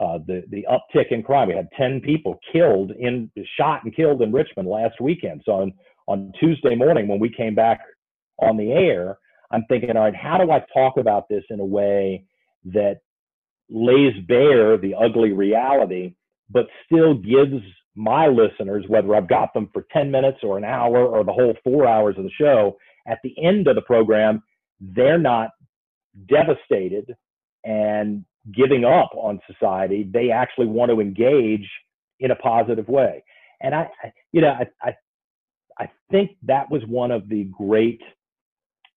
uh, 0.00 0.18
the 0.26 0.42
the 0.50 0.66
uptick 0.70 1.12
in 1.12 1.22
crime. 1.22 1.48
We 1.48 1.54
had 1.54 1.68
10 1.76 2.00
people 2.00 2.38
killed 2.52 2.92
in 2.92 3.30
shot 3.58 3.84
and 3.84 3.94
killed 3.94 4.22
in 4.22 4.32
Richmond 4.32 4.68
last 4.68 5.00
weekend. 5.00 5.42
So 5.44 5.52
on 5.52 5.72
on 6.08 6.32
Tuesday 6.40 6.74
morning 6.74 7.08
when 7.08 7.18
we 7.18 7.28
came 7.28 7.54
back 7.54 7.80
on 8.40 8.56
the 8.56 8.72
air, 8.72 9.18
I'm 9.50 9.64
thinking, 9.68 9.90
all 9.96 10.04
right, 10.04 10.16
how 10.16 10.38
do 10.38 10.50
I 10.50 10.64
talk 10.72 10.96
about 10.96 11.28
this 11.28 11.44
in 11.50 11.60
a 11.60 11.64
way 11.64 12.24
that 12.66 13.00
lays 13.68 14.14
bare 14.26 14.76
the 14.76 14.94
ugly 14.94 15.32
reality, 15.32 16.14
but 16.50 16.66
still 16.84 17.14
gives 17.14 17.62
my 17.94 18.26
listeners, 18.26 18.84
whether 18.88 19.14
I've 19.14 19.28
got 19.28 19.54
them 19.54 19.70
for 19.72 19.86
10 19.92 20.10
minutes 20.10 20.38
or 20.42 20.58
an 20.58 20.64
hour 20.64 21.06
or 21.06 21.24
the 21.24 21.32
whole 21.32 21.54
four 21.64 21.88
hours 21.88 22.16
of 22.18 22.24
the 22.24 22.30
show, 22.38 22.76
at 23.08 23.18
the 23.24 23.34
end 23.42 23.66
of 23.68 23.74
the 23.74 23.82
program, 23.82 24.42
they're 24.80 25.18
not 25.18 25.50
devastated 26.28 27.16
and 27.64 28.24
giving 28.54 28.84
up 28.84 29.10
on 29.14 29.40
society. 29.50 30.08
They 30.12 30.30
actually 30.30 30.66
want 30.66 30.90
to 30.90 31.00
engage 31.00 31.68
in 32.20 32.30
a 32.30 32.36
positive 32.36 32.88
way. 32.88 33.24
And 33.60 33.74
I, 33.74 33.88
you 34.32 34.42
know, 34.42 34.50
I, 34.50 34.66
I, 34.82 34.94
I 35.78 35.90
think 36.10 36.32
that 36.42 36.70
was 36.70 36.82
one 36.86 37.10
of 37.10 37.28
the 37.28 37.44
great 37.44 38.00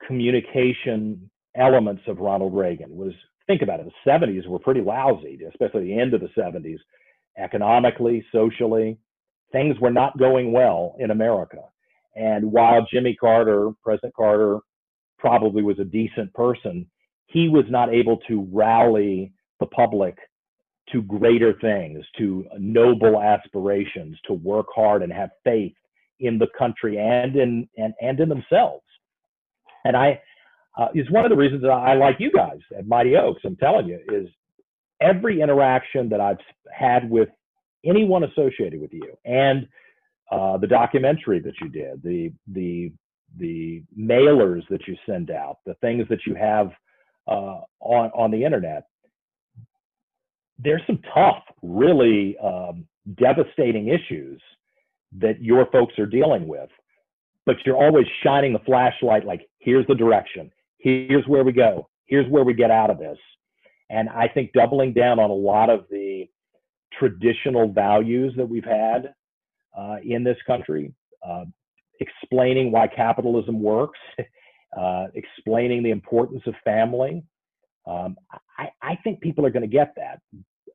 communication 0.05 1.29
elements 1.55 2.03
of 2.07 2.19
Ronald 2.19 2.53
Reagan 2.53 2.95
was 2.95 3.13
think 3.49 3.63
about 3.63 3.79
it, 3.79 3.87
the 3.87 4.09
70s 4.09 4.47
were 4.47 4.59
pretty 4.59 4.81
lousy, 4.81 5.39
especially 5.49 5.85
the 5.85 5.99
end 5.99 6.13
of 6.13 6.21
the 6.21 6.29
70s, 6.37 6.77
economically, 7.39 8.23
socially. 8.31 8.99
Things 9.51 9.75
were 9.79 9.89
not 9.89 10.17
going 10.19 10.51
well 10.51 10.95
in 10.99 11.09
America. 11.09 11.63
And 12.15 12.51
while 12.51 12.85
Jimmy 12.93 13.15
Carter, 13.15 13.71
President 13.83 14.13
Carter, 14.15 14.59
probably 15.17 15.63
was 15.63 15.79
a 15.79 15.83
decent 15.83 16.31
person, 16.35 16.85
he 17.25 17.49
was 17.49 17.65
not 17.69 17.91
able 17.91 18.17
to 18.27 18.47
rally 18.51 19.33
the 19.59 19.65
public 19.65 20.15
to 20.91 21.01
greater 21.01 21.53
things, 21.59 22.05
to 22.19 22.45
noble 22.59 23.19
aspirations, 23.19 24.15
to 24.27 24.33
work 24.33 24.67
hard 24.75 25.01
and 25.01 25.11
have 25.11 25.29
faith 25.43 25.73
in 26.19 26.37
the 26.37 26.47
country 26.57 26.99
and 26.99 27.35
in 27.35 27.67
and, 27.77 27.93
and 27.99 28.19
in 28.19 28.29
themselves. 28.29 28.83
And 29.85 29.97
I 29.97 30.21
uh, 30.79 30.87
is 30.95 31.09
one 31.11 31.25
of 31.25 31.29
the 31.29 31.35
reasons 31.35 31.61
that 31.61 31.71
I 31.71 31.93
like 31.95 32.15
you 32.19 32.31
guys 32.31 32.59
at 32.77 32.87
Mighty 32.87 33.15
Oaks. 33.17 33.41
I'm 33.43 33.57
telling 33.57 33.87
you, 33.87 33.99
is 34.09 34.27
every 35.01 35.41
interaction 35.41 36.07
that 36.09 36.21
I've 36.21 36.37
had 36.71 37.09
with 37.09 37.29
anyone 37.85 38.23
associated 38.23 38.79
with 38.79 38.93
you, 38.93 39.17
and 39.25 39.67
uh, 40.31 40.57
the 40.57 40.67
documentary 40.67 41.39
that 41.41 41.53
you 41.61 41.67
did, 41.69 42.01
the 42.01 42.31
the 42.47 42.93
the 43.37 43.83
mailers 43.97 44.63
that 44.69 44.87
you 44.87 44.95
send 45.05 45.31
out, 45.31 45.57
the 45.65 45.73
things 45.75 46.05
that 46.09 46.19
you 46.25 46.35
have 46.35 46.71
uh, 47.27 47.59
on 47.81 48.09
on 48.15 48.31
the 48.31 48.43
internet. 48.43 48.83
There's 50.61 50.81
some 50.87 50.99
tough, 51.13 51.43
really 51.61 52.37
um, 52.43 52.85
devastating 53.17 53.87
issues 53.87 54.41
that 55.17 55.41
your 55.41 55.65
folks 55.71 55.97
are 55.99 56.05
dealing 56.05 56.47
with, 56.47 56.69
but 57.45 57.55
you're 57.65 57.77
always 57.77 58.05
shining 58.23 58.53
the 58.53 58.59
flashlight 58.59 59.25
like, 59.25 59.47
here's 59.59 59.87
the 59.87 59.95
direction, 59.95 60.51
here's 60.79 61.25
where 61.27 61.43
we 61.43 61.51
go. 61.51 61.87
Here's 62.05 62.29
where 62.29 62.43
we 62.43 62.53
get 62.53 62.71
out 62.71 62.89
of 62.89 62.97
this. 62.97 63.17
And 63.89 64.09
I 64.09 64.27
think 64.27 64.53
doubling 64.53 64.93
down 64.93 65.19
on 65.19 65.29
a 65.29 65.33
lot 65.33 65.69
of 65.69 65.85
the 65.89 66.27
traditional 66.97 67.71
values 67.71 68.33
that 68.37 68.47
we've 68.47 68.65
had 68.65 69.13
uh, 69.77 69.97
in 70.03 70.23
this 70.23 70.37
country, 70.45 70.93
uh, 71.27 71.45
explaining 71.99 72.71
why 72.71 72.87
capitalism 72.87 73.61
works, 73.61 73.99
uh, 74.79 75.07
explaining 75.13 75.83
the 75.83 75.91
importance 75.91 76.41
of 76.45 76.53
family. 76.63 77.23
Um, 77.87 78.17
I, 78.57 78.69
I, 78.81 78.95
think 79.03 79.21
people 79.21 79.45
are 79.45 79.49
going 79.49 79.63
to 79.63 79.67
get 79.67 79.93
that. 79.95 80.19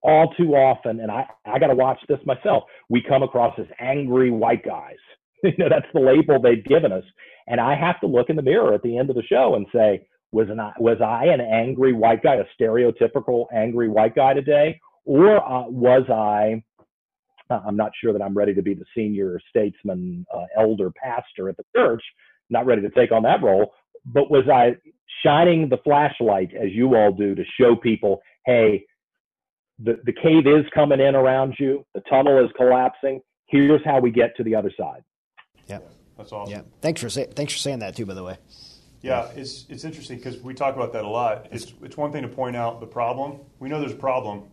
All 0.03 0.35
too 0.35 0.55
often, 0.55 1.01
and 1.01 1.11
I, 1.11 1.27
I 1.47 1.59
got 1.59 1.69
to 1.69 1.75
watch 1.75 1.99
this 2.09 2.19
myself, 2.27 2.65
we 2.89 3.03
come 3.03 3.23
across 3.23 3.55
as 3.59 3.67
angry 3.79 4.31
white 4.31 4.65
guys. 4.65 4.97
you 5.49 5.53
know, 5.59 5.69
that's 5.69 5.87
the 5.93 6.01
label 6.01 6.41
they've 6.41 6.65
given 6.65 6.91
us. 6.91 7.05
And 7.47 7.61
I 7.61 7.75
have 7.75 8.01
to 8.01 8.07
look 8.07 8.31
in 8.31 8.37
the 8.37 8.43
mirror 8.43 8.73
at 8.73 8.83
the 8.83 8.97
end 8.97 9.11
of 9.11 9.17
the 9.17 9.23
show 9.23 9.55
and 9.55 9.67
say, 9.75 10.07
was 10.33 10.49
I, 10.51 10.73
was 10.79 10.99
I 11.05 11.27
an 11.27 11.41
angry 11.41 11.93
white 11.93 12.23
guy, 12.23 12.37
a 12.37 12.45
stereotypical 12.61 13.47
angry 13.55 13.89
white 13.89 14.15
guy 14.15 14.33
today? 14.33 14.81
Or 15.05 15.37
uh, 15.37 15.69
was 15.69 16.05
I, 16.09 16.63
uh, 17.51 17.61
I'm 17.67 17.77
not 17.77 17.93
sure 18.01 18.13
that 18.15 18.23
I'm 18.23 18.35
ready 18.35 18.55
to 18.55 18.63
be 18.63 18.75
the 18.75 18.87
senior 18.97 19.39
statesman, 19.51 20.25
uh, 20.35 20.47
elder 20.59 20.91
pastor 20.91 21.51
at 21.51 21.57
the 21.59 21.65
church, 21.77 22.03
not 22.49 22.65
ready 22.65 22.81
to 22.83 22.91
take 22.91 23.13
on 23.13 23.23
that 23.25 23.43
role, 23.43 23.73
but 24.07 24.31
was 24.31 24.49
I 24.49 24.77
shining 25.25 25.69
the 25.69 25.79
flashlight 25.85 26.53
as 26.55 26.71
you 26.73 26.97
all 26.97 27.13
do 27.13 27.35
to 27.35 27.45
show 27.61 27.77
people, 27.77 28.23
hey, 28.47 28.85
the, 29.79 30.01
the 30.05 30.13
cave 30.13 30.47
is 30.47 30.65
coming 30.75 31.01
in 31.01 31.15
around 31.15 31.55
you, 31.59 31.85
the 31.95 32.03
tunnel 32.09 32.43
is 32.43 32.51
collapsing. 32.57 33.21
Here's 33.47 33.85
how 33.85 34.01
we 34.01 34.11
get 34.11 34.37
to 34.37 34.43
the 34.43 34.55
other 34.55 34.73
side. 34.79 35.03
Yeah. 35.69 35.79
That's 36.17 36.33
awesome. 36.33 36.53
Yeah. 36.53 36.63
Thanks 36.81 37.01
for 37.01 37.09
say, 37.09 37.27
thanks 37.27 37.53
for 37.53 37.59
saying 37.59 37.81
that 37.81 37.97
too. 37.97 38.07
By 38.07 38.15
the 38.15 38.25
way. 38.25 38.39
Yeah, 39.03 39.29
it's 39.37 39.67
it's 39.69 39.85
interesting 39.85 40.17
because 40.17 40.41
we 40.41 40.55
talk 40.55 40.77
about 40.77 40.95
that 40.95 41.05
a 41.05 41.09
lot. 41.09 41.49
It's 41.51 41.75
it's 41.83 41.97
one 41.97 42.11
thing 42.11 42.23
to 42.23 42.29
point 42.29 42.57
out 42.57 42.81
the 42.81 42.87
problem. 42.87 43.41
We 43.59 43.69
know 43.69 43.79
there's 43.79 43.93
a 43.93 43.97
problem, 43.97 44.45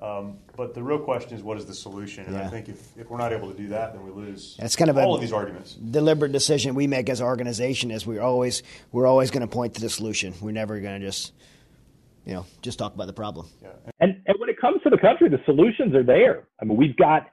um, 0.00 0.38
but 0.56 0.72
the 0.72 0.82
real 0.82 0.98
question 0.98 1.36
is 1.36 1.42
what 1.42 1.58
is 1.58 1.66
the 1.66 1.74
solution? 1.74 2.24
And 2.24 2.36
yeah. 2.36 2.46
I 2.46 2.48
think 2.48 2.70
if, 2.70 2.96
if 2.96 3.10
we're 3.10 3.18
not 3.18 3.34
able 3.34 3.50
to 3.52 3.56
do 3.56 3.68
that, 3.68 3.92
then 3.92 4.02
we 4.02 4.10
lose. 4.10 4.56
It's 4.58 4.76
kind 4.76 4.88
of 4.88 4.96
all 4.96 5.12
a 5.12 5.14
of 5.16 5.20
these 5.20 5.32
arguments. 5.32 5.74
Deliberate 5.74 6.32
decision 6.32 6.74
we 6.74 6.86
make 6.86 7.10
as 7.10 7.20
an 7.20 7.26
organization 7.26 7.90
is 7.90 8.06
we're 8.06 8.22
always 8.22 8.62
we're 8.92 9.06
always 9.06 9.30
going 9.30 9.46
to 9.46 9.46
point 9.46 9.74
to 9.74 9.82
the 9.82 9.90
solution. 9.90 10.32
We're 10.40 10.52
never 10.52 10.80
going 10.80 10.98
to 10.98 11.06
just 11.06 11.34
you 12.24 12.32
know 12.32 12.46
just 12.62 12.78
talk 12.78 12.94
about 12.94 13.08
the 13.08 13.12
problem. 13.12 13.46
Yeah. 13.60 13.68
And 14.00 14.22
and 14.26 14.36
when 14.38 14.48
it 14.48 14.58
comes 14.58 14.82
to 14.84 14.90
the 14.90 14.96
country, 14.96 15.28
the 15.28 15.42
solutions 15.44 15.94
are 15.94 16.02
there. 16.02 16.44
I 16.62 16.64
mean, 16.64 16.78
we've 16.78 16.96
got 16.96 17.26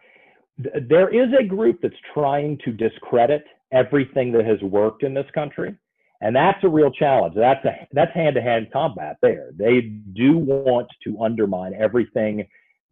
there 0.87 1.09
is 1.09 1.29
a 1.39 1.43
group 1.43 1.79
that's 1.81 1.95
trying 2.13 2.57
to 2.65 2.71
discredit 2.71 3.45
everything 3.71 4.31
that 4.33 4.45
has 4.45 4.61
worked 4.61 5.03
in 5.03 5.13
this 5.13 5.29
country. 5.33 5.75
And 6.21 6.35
that's 6.35 6.61
a 6.63 6.67
real 6.67 6.91
challenge. 6.91 7.35
That's 7.35 7.63
a 7.63 7.87
that's 7.93 8.13
hand 8.13 8.35
to 8.35 8.41
hand 8.41 8.67
combat 8.73 9.17
there. 9.21 9.51
They 9.57 9.81
do 10.13 10.37
want 10.37 10.87
to 11.05 11.21
undermine 11.21 11.73
everything 11.73 12.45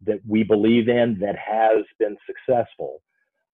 that 0.06 0.20
we 0.26 0.44
believe 0.44 0.88
in 0.88 1.18
that 1.20 1.36
has 1.36 1.84
been 1.98 2.16
successful. 2.26 3.02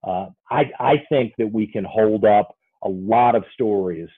Uh, 0.05 0.27
I, 0.51 0.71
I 0.79 1.03
think 1.09 1.33
that 1.39 1.51
we 1.51 1.67
can 1.67 1.85
hold 1.85 2.25
up 2.25 2.55
a 2.85 2.89
lot 2.89 3.35
of 3.35 3.45
stories 3.55 4.09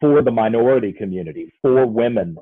for 0.00 0.22
the 0.22 0.30
minority 0.30 0.92
community, 0.92 1.52
for 1.62 1.86
women, 1.86 2.36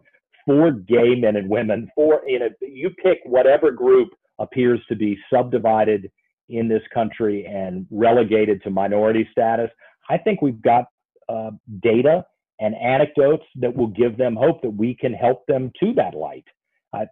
for 0.46 0.72
gay 0.72 1.14
men 1.14 1.36
and 1.36 1.48
women, 1.48 1.90
for 1.94 2.22
you 2.26 2.38
know, 2.38 2.48
you 2.60 2.90
pick 3.02 3.18
whatever 3.24 3.70
group 3.70 4.08
appears 4.38 4.80
to 4.88 4.96
be 4.96 5.18
subdivided 5.32 6.10
in 6.48 6.68
this 6.68 6.82
country 6.92 7.46
and 7.46 7.86
relegated 7.90 8.62
to 8.62 8.70
minority 8.70 9.28
status. 9.30 9.70
I 10.08 10.18
think 10.18 10.42
we've 10.42 10.60
got 10.60 10.86
uh, 11.28 11.50
data 11.80 12.24
and 12.60 12.74
anecdotes 12.74 13.44
that 13.56 13.76
will 13.76 13.88
give 13.88 14.16
them 14.16 14.36
hope 14.36 14.62
that 14.62 14.70
we 14.70 14.94
can 14.94 15.12
help 15.12 15.46
them 15.46 15.72
to 15.80 15.92
that 15.94 16.14
light. 16.14 16.44
I, 16.92 17.00
I, 17.00 17.06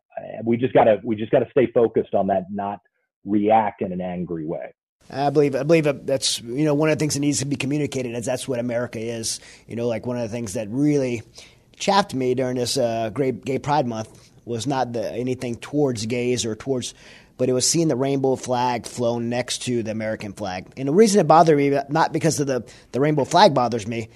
we 0.45 0.57
just 0.57 0.73
gotta 0.73 1.01
we 1.05 1.17
just 1.17 1.31
gotta 1.31 1.49
stay 1.51 1.71
focused 1.73 2.15
on 2.15 2.29
that, 2.29 2.47
not 2.51 2.81
react 3.25 3.83
in 3.83 3.93
an 3.93 4.01
angry 4.01 4.47
way. 4.47 4.75
I 5.11 5.31
believe 5.31 5.55
I 5.55 5.63
believe 5.63 5.85
that's 6.07 6.41
you 6.41 6.65
know 6.65 6.75
one 6.75 6.89
of 6.89 6.99
the 6.99 7.03
things 7.03 7.15
that 7.15 7.21
needs 7.21 7.41
to 7.41 7.45
be 7.45 7.57
communicated 7.57 8.17
is 8.17 8.27
that's 8.27 8.49
what 8.49 8.59
America 8.59 8.99
is. 8.99 9.41
You 9.67 9.77
know, 9.77 9.87
like 9.87 10.07
one 10.07 10.17
of 10.17 10.23
the 10.23 10.35
things 10.35 10.55
that 10.55 10.69
really 10.71 11.23
chapped 11.77 12.15
me 12.15 12.35
during 12.35 12.57
this 12.57 12.77
uh, 12.77 13.11
great 13.11 13.45
Gay 13.45 13.59
Pride 13.59 13.87
Month 13.87 14.31
was 14.45 14.67
not 14.67 14.93
the, 14.93 15.13
anything 15.13 15.57
towards 15.57 16.07
gays 16.07 16.47
or 16.47 16.55
towards 16.55 16.95
but 17.39 17.49
it 17.49 17.53
was 17.53 17.69
seeing 17.69 17.89
the 17.89 17.97
rainbow 17.97 18.37
flag 18.37 18.87
flown 18.87 19.29
next 19.29 19.63
to 19.63 19.83
the 19.83 19.91
American 19.91 20.33
flag. 20.33 20.73
And 20.77 20.89
the 20.89 20.93
reason 20.93 21.21
it 21.21 21.29
bothered 21.29 21.57
me, 21.57 21.79
not 21.89 22.13
because 22.13 22.41
of 22.41 22.47
the, 22.47 22.65
the 22.93 23.01
rainbow 23.01 23.25
flag 23.25 23.55
bothers 23.55 23.87
me, 23.87 24.09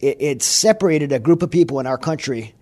it, 0.00 0.20
it 0.20 0.42
separated 0.42 1.12
a 1.12 1.18
group 1.18 1.42
of 1.42 1.50
people 1.50 1.80
in 1.80 1.86
our 1.86 1.98
country 1.98 2.54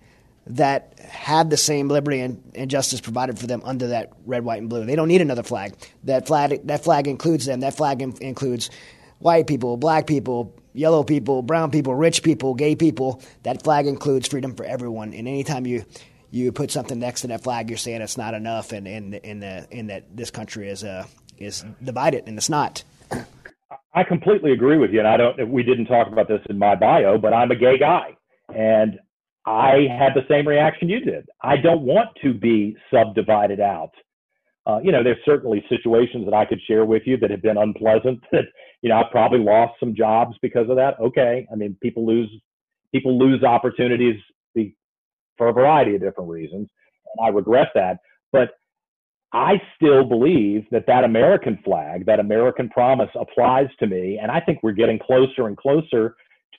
that 0.47 0.97
have 0.99 1.49
the 1.49 1.57
same 1.57 1.89
liberty 1.89 2.21
and, 2.21 2.41
and, 2.55 2.71
justice 2.71 3.01
provided 3.01 3.37
for 3.37 3.47
them 3.47 3.61
under 3.65 3.87
that 3.87 4.13
red, 4.25 4.45
white, 4.45 4.61
and 4.61 4.69
blue. 4.69 4.85
They 4.85 4.95
don't 4.95 5.09
need 5.09 5.21
another 5.21 5.43
flag. 5.43 5.75
That 6.05 6.25
flag, 6.25 6.65
that 6.67 6.83
flag 6.83 7.07
includes 7.07 7.45
them. 7.45 7.59
That 7.59 7.75
flag 7.75 8.01
in, 8.01 8.15
includes 8.21 8.69
white 9.19 9.45
people, 9.45 9.75
black 9.75 10.07
people, 10.07 10.55
yellow 10.73 11.03
people, 11.03 11.41
brown 11.41 11.71
people, 11.71 11.93
rich 11.93 12.23
people, 12.23 12.53
gay 12.53 12.75
people. 12.75 13.21
That 13.43 13.63
flag 13.63 13.87
includes 13.87 14.27
freedom 14.27 14.55
for 14.55 14.63
everyone. 14.63 15.13
And 15.13 15.27
anytime 15.27 15.65
you 15.65 15.85
you 16.37 16.51
put 16.51 16.71
something 16.71 16.99
next 16.99 17.21
to 17.21 17.27
that 17.27 17.43
flag, 17.43 17.69
you're 17.69 17.77
saying 17.77 18.01
it's 18.01 18.17
not 18.17 18.33
enough, 18.33 18.71
and 18.71 18.87
in 18.87 19.13
in 19.15 19.39
the 19.39 19.67
in 19.71 19.87
that 19.87 20.15
this 20.15 20.31
country 20.31 20.69
is 20.69 20.83
uh, 20.83 21.05
is 21.37 21.65
divided, 21.83 22.27
and 22.27 22.37
it's 22.37 22.49
not. 22.49 22.83
I 23.93 24.03
completely 24.03 24.51
agree 24.51 24.77
with 24.77 24.91
you, 24.91 24.99
and 24.99 25.07
I 25.07 25.17
don't. 25.17 25.49
We 25.49 25.63
didn't 25.63 25.85
talk 25.85 26.07
about 26.07 26.27
this 26.27 26.41
in 26.49 26.57
my 26.57 26.75
bio, 26.75 27.17
but 27.17 27.33
I'm 27.33 27.51
a 27.51 27.55
gay 27.55 27.77
guy, 27.77 28.15
and 28.53 28.99
I 29.45 29.87
had 29.89 30.13
the 30.13 30.25
same 30.29 30.47
reaction 30.47 30.89
you 30.89 30.99
did. 30.99 31.27
I 31.41 31.57
don't 31.57 31.81
want 31.81 32.09
to 32.23 32.33
be 32.33 32.75
subdivided 32.93 33.59
out. 33.59 33.91
Uh, 34.65 34.79
you 34.83 34.91
know, 34.91 35.01
there's 35.01 35.23
certainly 35.25 35.63
situations 35.69 36.25
that 36.25 36.33
I 36.33 36.43
could 36.43 36.59
share 36.67 36.83
with 36.83 37.03
you 37.05 37.17
that 37.17 37.31
have 37.31 37.41
been 37.41 37.57
unpleasant. 37.57 38.23
That 38.31 38.45
you 38.81 38.89
know, 38.89 38.97
I've 38.97 39.11
probably 39.11 39.39
lost 39.39 39.79
some 39.79 39.95
jobs 39.95 40.35
because 40.41 40.69
of 40.69 40.75
that. 40.75 40.99
Okay, 40.99 41.47
I 41.51 41.55
mean, 41.55 41.75
people 41.81 42.05
lose 42.05 42.29
people 42.91 43.17
lose 43.17 43.43
opportunities 43.43 44.21
for 45.37 45.47
a 45.47 45.53
variety 45.53 45.95
of 45.95 46.01
different 46.01 46.29
reasons, 46.29 46.69
and 47.15 47.25
I 47.25 47.29
regret 47.29 47.69
that. 47.75 47.99
But 48.31 48.51
I 49.33 49.61
still 49.75 50.05
believe 50.05 50.65
that 50.71 50.85
that 50.87 51.03
American 51.03 51.59
flag, 51.63 52.05
that 52.05 52.19
American 52.19 52.69
promise 52.69 53.09
applies 53.15 53.67
to 53.79 53.87
me. 53.87 54.19
And 54.21 54.31
I 54.31 54.39
think 54.39 54.59
we're 54.63 54.71
getting 54.71 54.99
closer 54.99 55.47
and 55.47 55.57
closer 55.57 56.15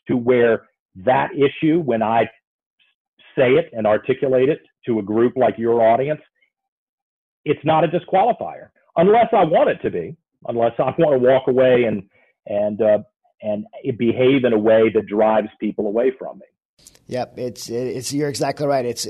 to 0.07 0.17
where 0.17 0.67
that 0.97 1.31
issue, 1.35 1.81
when 1.81 2.03
I 2.03 2.25
say 3.37 3.53
it 3.53 3.71
and 3.73 3.87
articulate 3.87 4.49
it 4.49 4.61
to 4.87 4.99
a 4.99 5.03
group 5.03 5.35
like 5.37 5.57
your 5.57 5.81
audience, 5.81 6.21
it's 7.45 7.65
not 7.65 7.85
a 7.85 7.89
disqualifier 7.89 8.69
unless 8.97 9.29
I 9.33 9.45
want 9.45 9.71
it 9.71 9.81
to 9.83 9.91
be, 9.91 10.17
unless 10.47 10.73
I 10.79 10.95
want 10.99 11.13
to 11.13 11.19
walk 11.19 11.49
away 11.49 11.85
and, 11.85 12.03
and, 12.47 12.83
uh, 12.83 12.99
and 13.41 13.65
behave 13.97 14.45
in 14.45 14.53
a 14.53 14.59
way 14.59 14.91
that 14.91 15.07
drives 15.07 15.49
people 15.61 15.87
away 15.87 16.13
from 16.19 16.39
me. 16.39 16.47
Yep, 17.09 17.39
it's 17.39 17.69
it's 17.71 18.13
you're 18.13 18.29
exactly 18.29 18.67
right. 18.67 18.85
It's 18.85 19.07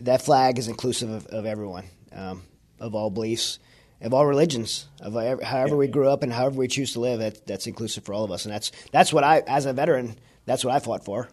that 0.00 0.22
flag 0.22 0.58
is 0.58 0.68
inclusive 0.68 1.10
of, 1.10 1.26
of 1.26 1.46
everyone, 1.46 1.84
um, 2.12 2.42
of 2.80 2.94
all 2.94 3.08
beliefs, 3.08 3.60
of 4.00 4.12
all 4.12 4.26
religions, 4.26 4.88
of 5.00 5.14
however 5.42 5.76
we 5.76 5.86
grew 5.86 6.08
up 6.08 6.22
and 6.22 6.32
however 6.32 6.56
we 6.56 6.68
choose 6.68 6.92
to 6.94 7.00
live. 7.00 7.20
That, 7.20 7.46
that's 7.46 7.68
inclusive 7.68 8.04
for 8.04 8.14
all 8.14 8.24
of 8.24 8.32
us, 8.32 8.44
and 8.44 8.52
that's 8.52 8.72
that's 8.90 9.12
what 9.12 9.22
I, 9.22 9.42
as 9.46 9.64
a 9.64 9.72
veteran, 9.72 10.16
that's 10.44 10.64
what 10.64 10.74
I 10.74 10.80
fought 10.80 11.04
for, 11.04 11.28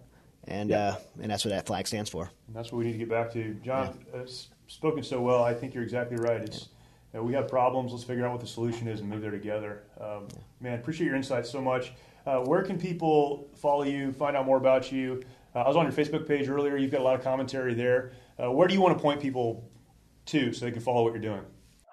and 0.48 0.70
yeah. 0.70 0.78
uh, 0.78 0.96
and 1.22 1.32
that's 1.32 1.46
what 1.46 1.50
that 1.52 1.66
flag 1.66 1.88
stands 1.88 2.12
for. 2.12 2.30
And 2.48 2.56
that's 2.56 2.72
what 2.72 2.78
we 2.78 2.86
need 2.86 2.94
to 2.94 3.00
get 3.00 3.10
back 3.10 3.34
to. 3.34 3.56
John, 3.56 4.06
yeah. 4.14 4.22
uh, 4.22 4.28
spoken 4.68 5.04
so 5.04 5.20
well. 5.20 5.44
I 5.44 5.56
think 5.56 5.74
you're 5.74 5.84
exactly 5.84 6.18
right. 6.18 6.42
It's 6.42 6.70
you 7.12 7.20
know, 7.20 7.24
we 7.24 7.34
have 7.34 7.48
problems. 7.48 7.92
Let's 7.92 8.04
figure 8.04 8.26
out 8.26 8.34
what 8.34 8.42
the 8.42 8.48
solution 8.48 8.88
is 8.88 9.00
and 9.00 9.10
move 9.10 9.22
there 9.22 9.32
together. 9.32 9.84
Um, 10.00 10.28
yeah. 10.30 10.40
Man, 10.62 10.80
appreciate 10.80 11.08
your 11.08 11.16
insights 11.16 11.50
so 11.50 11.60
much. 11.60 11.92
Uh, 12.26 12.40
where 12.40 12.62
can 12.62 12.80
people 12.80 13.50
follow 13.56 13.84
you, 13.84 14.14
find 14.14 14.38
out 14.38 14.46
more 14.46 14.58
about 14.58 14.92
you? 14.92 15.22
Uh, 15.56 15.60
I 15.60 15.68
was 15.68 15.76
on 15.76 15.84
your 15.84 15.94
Facebook 15.94 16.28
page 16.28 16.50
earlier. 16.50 16.78
You've 16.78 16.92
got 16.92 17.02
a 17.02 17.04
lot 17.04 17.16
of 17.16 17.24
commentary 17.24 17.74
there. 17.74 18.14
Uh, 18.42 18.52
where 18.52 18.68
do 18.68 18.74
you 18.74 18.82
want 18.82 18.98
to 18.98 19.02
point 19.02 19.22
people 19.22 19.70
to 20.26 20.54
so 20.54 20.66
they 20.66 20.72
can 20.72 20.82
follow 20.82 21.04
what 21.04 21.14
you're 21.14 21.22
doing? 21.22 21.42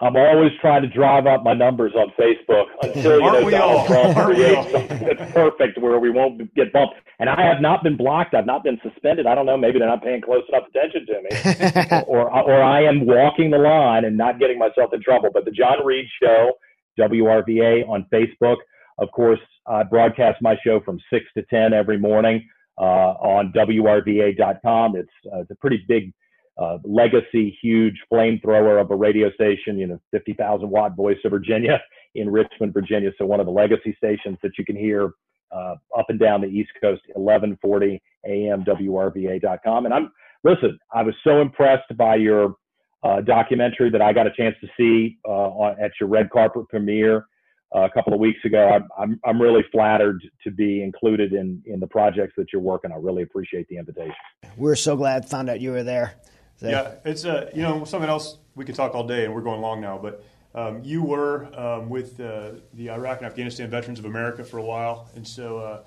I'm 0.03 0.17
always 0.17 0.53
trying 0.63 0.81
to 0.81 0.89
drive 0.89 1.27
up 1.27 1.45
my 1.45 1.53
numbers 1.53 1.93
on 1.95 2.11
Facebook 2.19 2.65
until 2.83 3.21
you 3.21 3.33
know 3.33 3.51
Donald 3.51 3.87
Trump 3.87 4.17
creates 4.17 4.71
something 4.71 4.99
that's 5.05 5.33
perfect 5.33 5.79
where 5.79 5.99
we 5.99 6.09
won't 6.09 6.55
get 6.55 6.73
bumped. 6.73 6.95
And 7.19 7.29
I 7.29 7.43
have 7.43 7.61
not 7.61 7.83
been 7.83 7.99
blocked. 7.99 8.35
I've 8.35 8.47
not 8.47 8.65
been 8.65 8.81
suspended. 8.83 9.27
I 9.27 9.35
don't 9.35 9.45
know. 9.45 9.59
Maybe 9.59 9.79
they're 9.79 9.89
not 9.89 10.03
paying 10.03 10.23
close 10.23 10.43
enough 10.49 10.69
attention 10.71 11.05
to 11.05 11.21
me, 11.21 12.03
or 12.07 12.33
or 12.33 12.63
I 12.63 12.83
am 12.85 13.05
walking 13.05 13.51
the 13.51 13.59
line 13.59 14.07
and 14.07 14.17
not 14.17 14.39
getting 14.41 14.59
myself 14.59 14.95
in 14.95 15.03
trouble. 15.03 15.29
But 15.35 15.45
the 15.45 15.51
John 15.51 15.85
Reid 15.85 16.07
Show, 16.23 16.53
WRVA 16.99 17.87
on 17.87 18.07
Facebook. 18.11 18.57
Of 18.97 19.11
course, 19.13 19.41
I 19.67 19.83
broadcast 19.83 20.39
my 20.41 20.57
show 20.65 20.81
from 20.81 20.99
six 21.13 21.27
to 21.37 21.43
ten 21.43 21.75
every 21.75 21.99
morning 21.99 22.49
on 22.83 23.53
WRVA.com. 23.53 24.97
It's, 24.97 25.11
uh, 25.33 25.41
it's 25.41 25.51
a 25.51 25.55
pretty 25.57 25.85
big 25.89 26.13
uh, 26.61 26.79
legacy, 26.85 27.57
huge 27.63 27.95
flamethrower 28.13 28.81
of 28.81 28.91
a 28.91 28.95
radio 28.95 29.31
station, 29.33 29.79
you 29.79 29.87
know, 29.87 30.01
50,000 30.11 30.69
watt 30.69 30.95
voice 30.95 31.17
of 31.25 31.31
Virginia 31.31 31.81
in 32.15 32.29
Richmond, 32.31 32.75
Virginia. 32.75 33.11
So 33.19 33.27
one 33.27 33.41
of 33.41 33.47
the 33.47 33.53
legacy 33.53 33.95
stations 33.97 34.39
that 34.43 34.53
you 34.59 34.65
can 34.65 34.77
hear 34.77 35.13
uh, 35.53 35.77
up 35.99 36.07
and 36.09 36.19
down 36.19 36.41
the 36.41 36.49
East 36.49 36.71
Coast, 36.81 37.03
1140 37.15 38.03
AM 38.27 38.65
WRVA.com. 38.65 39.85
And 39.87 39.95
I'm, 39.95 40.13
listen, 40.45 40.79
I 40.93 41.03
was 41.03 41.15
so 41.25 41.41
impressed 41.41 41.97
by 41.97 42.17
your 42.17 42.57
uh, 43.03 43.21
documentary 43.23 43.91
that 43.91 44.03
I 44.03 44.13
got 44.13 44.27
a 44.27 44.33
chance 44.37 44.55
to 44.61 44.69
see 44.77 45.19
uh, 45.27 45.31
on, 45.31 45.83
at 45.83 45.93
your 45.99 46.09
red 46.09 46.31
carpet 46.31 46.69
premiere 46.69 47.27
a 47.73 47.89
couple 47.91 48.13
of 48.13 48.21
weeks 48.21 48.45
ago. 48.45 48.69
I'm, 48.69 48.89
I'm, 48.99 49.21
I'm 49.25 49.41
really 49.41 49.65
flattered 49.71 50.23
to 50.45 50.51
be 50.51 50.83
included 50.83 51.33
in, 51.33 51.63
in 51.67 51.81
the 51.81 51.87
projects 51.87 52.35
that 52.37 52.53
you're 52.53 52.63
working. 52.63 52.93
I 52.93 52.97
really 52.97 53.23
appreciate 53.23 53.69
the 53.69 53.79
invitation. 53.79 54.15
We're 54.57 54.77
so 54.77 54.97
glad 54.97 55.29
found 55.29 55.49
out 55.49 55.61
you 55.61 55.71
were 55.71 55.83
there. 55.83 56.15
So. 56.57 56.69
Yeah, 56.69 56.95
it's 57.05 57.25
uh, 57.25 57.51
you 57.55 57.63
know 57.63 57.85
something 57.85 58.11
else 58.11 58.37
we 58.55 58.67
could 58.67 58.75
talk 58.75 58.95
all 58.95 59.07
day, 59.07 59.25
and 59.25 59.35
we're 59.35 59.41
going 59.41 59.63
long 59.63 59.81
now. 59.81 59.97
But 59.97 60.23
um, 60.55 60.83
you 60.83 61.03
were 61.03 61.49
um, 61.59 61.89
with 61.89 62.21
uh, 62.21 62.53
the 62.75 62.91
Iraq 62.91 63.19
and 63.19 63.27
Afghanistan 63.27 63.71
Veterans 63.71 63.99
of 63.99 64.05
America 64.05 64.45
for 64.45 64.59
a 64.59 64.63
while, 64.63 65.09
and 65.15 65.27
so 65.27 65.59
uh, 65.59 65.85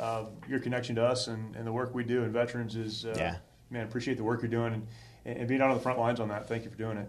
uh 0.00 0.24
your 0.48 0.58
connection 0.58 0.96
to 0.96 1.04
us 1.04 1.28
and, 1.28 1.54
and, 1.54 1.64
the 1.64 1.72
work 1.72 1.94
we 1.94 2.02
do 2.02 2.24
in 2.24 2.32
veterans 2.32 2.74
is 2.74 3.04
uh, 3.04 3.14
yeah. 3.16 3.36
man 3.70 3.84
appreciate 3.84 4.16
the 4.16 4.24
work 4.24 4.42
you're 4.42 4.50
doing 4.50 4.72
and, 5.24 5.38
and 5.38 5.46
being 5.46 5.60
out 5.60 5.70
on 5.70 5.76
the 5.76 5.82
front 5.82 6.00
lines 6.00 6.18
on 6.18 6.28
that. 6.28 6.48
Thank 6.48 6.64
you 6.64 6.70
for 6.70 6.76
doing 6.76 6.96
it. 6.96 7.08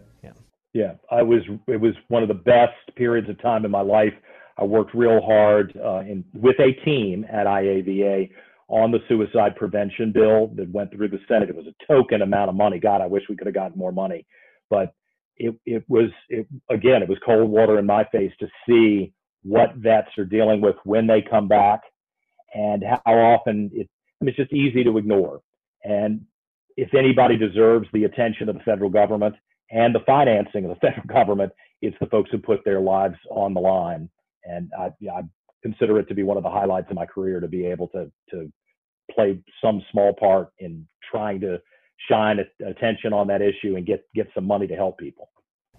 Yeah. 0.76 0.96
I 1.10 1.24
was. 1.24 1.42
It 1.68 1.80
was 1.80 1.94
one 2.10 2.22
of 2.22 2.28
the 2.28 2.34
best 2.34 2.74
periods 2.98 3.30
of 3.30 3.42
time 3.42 3.64
in 3.64 3.72
my 3.72 3.80
life. 3.80 4.14
I 4.58 4.66
worked 4.66 4.94
real 4.94 5.22
hard 5.22 5.74
uh, 5.84 6.00
in 6.02 6.26
with 6.34 6.60
a 6.60 6.74
team 6.84 7.26
at 7.32 7.48
IAVA 7.48 8.30
on 8.68 8.92
the 8.92 9.00
suicide 9.08 9.56
prevention 9.56 10.12
bill 10.12 10.48
that 10.58 10.70
went 10.74 10.92
through 10.92 11.08
the 11.08 11.20
Senate. 11.30 11.48
It 11.48 11.56
was 11.56 11.68
a 11.68 11.86
token 11.88 12.22
amount 12.22 12.50
of 12.50 12.56
money. 12.56 12.78
God, 12.78 13.00
I 13.00 13.08
wish 13.08 13.24
we 13.30 13.38
could 13.38 13.48
have 13.48 13.54
gotten 13.54 13.78
more 13.78 13.94
money, 13.94 14.26
but 14.70 14.94
it 15.38 15.56
it 15.66 15.86
was 15.88 16.10
it 16.28 16.46
again. 16.70 17.02
It 17.02 17.08
was 17.08 17.20
cold 17.26 17.50
water 17.50 17.80
in 17.80 17.86
my 17.86 18.04
face 18.12 18.34
to 18.42 18.48
see 18.68 19.14
what 19.44 19.76
vets 19.76 20.10
are 20.18 20.26
dealing 20.26 20.60
with 20.60 20.76
when 20.84 21.08
they 21.08 21.22
come 21.22 21.48
back, 21.48 21.84
and 22.54 22.84
how 22.84 23.14
often 23.14 23.72
it. 23.74 23.88
I 24.22 24.26
mean, 24.26 24.30
it's 24.30 24.38
just 24.38 24.52
easy 24.52 24.84
to 24.84 24.98
ignore. 24.98 25.40
And 25.86 26.26
if 26.76 26.94
anybody 26.94 27.38
deserves 27.38 27.88
the 27.94 28.04
attention 28.04 28.50
of 28.50 28.56
the 28.56 28.64
federal 28.64 28.90
government, 28.90 29.36
and 29.72 29.94
the 29.94 30.02
financing 30.06 30.66
of 30.66 30.70
the 30.70 30.76
federal 30.82 31.08
government, 31.08 31.52
it's 31.82 31.98
the 32.00 32.08
folks 32.08 32.30
who 32.32 32.38
put 32.38 32.64
their 32.66 32.80
lives 32.80 33.18
on 33.30 33.54
the 33.54 33.60
line. 33.60 34.10
And 34.44 34.72
I, 34.78 34.92
I 35.12 35.22
consider 35.62 36.00
it 36.00 36.08
to 36.08 36.14
be 36.14 36.24
one 36.24 36.38
of 36.38 36.44
the 36.44 36.50
highlights 36.50 36.90
of 36.90 36.96
my 36.96 37.06
career 37.06 37.40
to 37.40 37.48
be 37.48 37.66
able 37.66 37.88
to 37.90 38.12
to 38.32 38.52
play 39.12 39.40
some 39.64 39.82
small 39.92 40.14
part 40.14 40.50
in 40.60 40.88
trying 41.12 41.40
to 41.40 41.62
shine 42.10 42.40
attention 42.66 43.14
on 43.14 43.28
that 43.28 43.42
issue 43.42 43.76
and 43.76 43.86
get 43.86 44.06
get 44.14 44.28
some 44.36 44.46
money 44.46 44.68
to 44.68 44.76
help 44.76 44.98
people. 44.98 45.30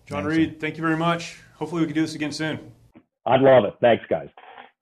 John 0.07 0.25
Reid, 0.25 0.61
thank 0.61 0.77
you 0.77 0.83
very 0.83 0.97
much. 0.97 1.39
Hopefully, 1.57 1.81
we 1.81 1.87
can 1.87 1.95
do 1.95 2.03
this 2.03 2.15
again 2.15 2.33
soon. 2.33 2.73
I'd 3.25 3.41
love 3.41 3.65
it. 3.65 3.75
Thanks, 3.81 4.05
guys. 4.09 4.29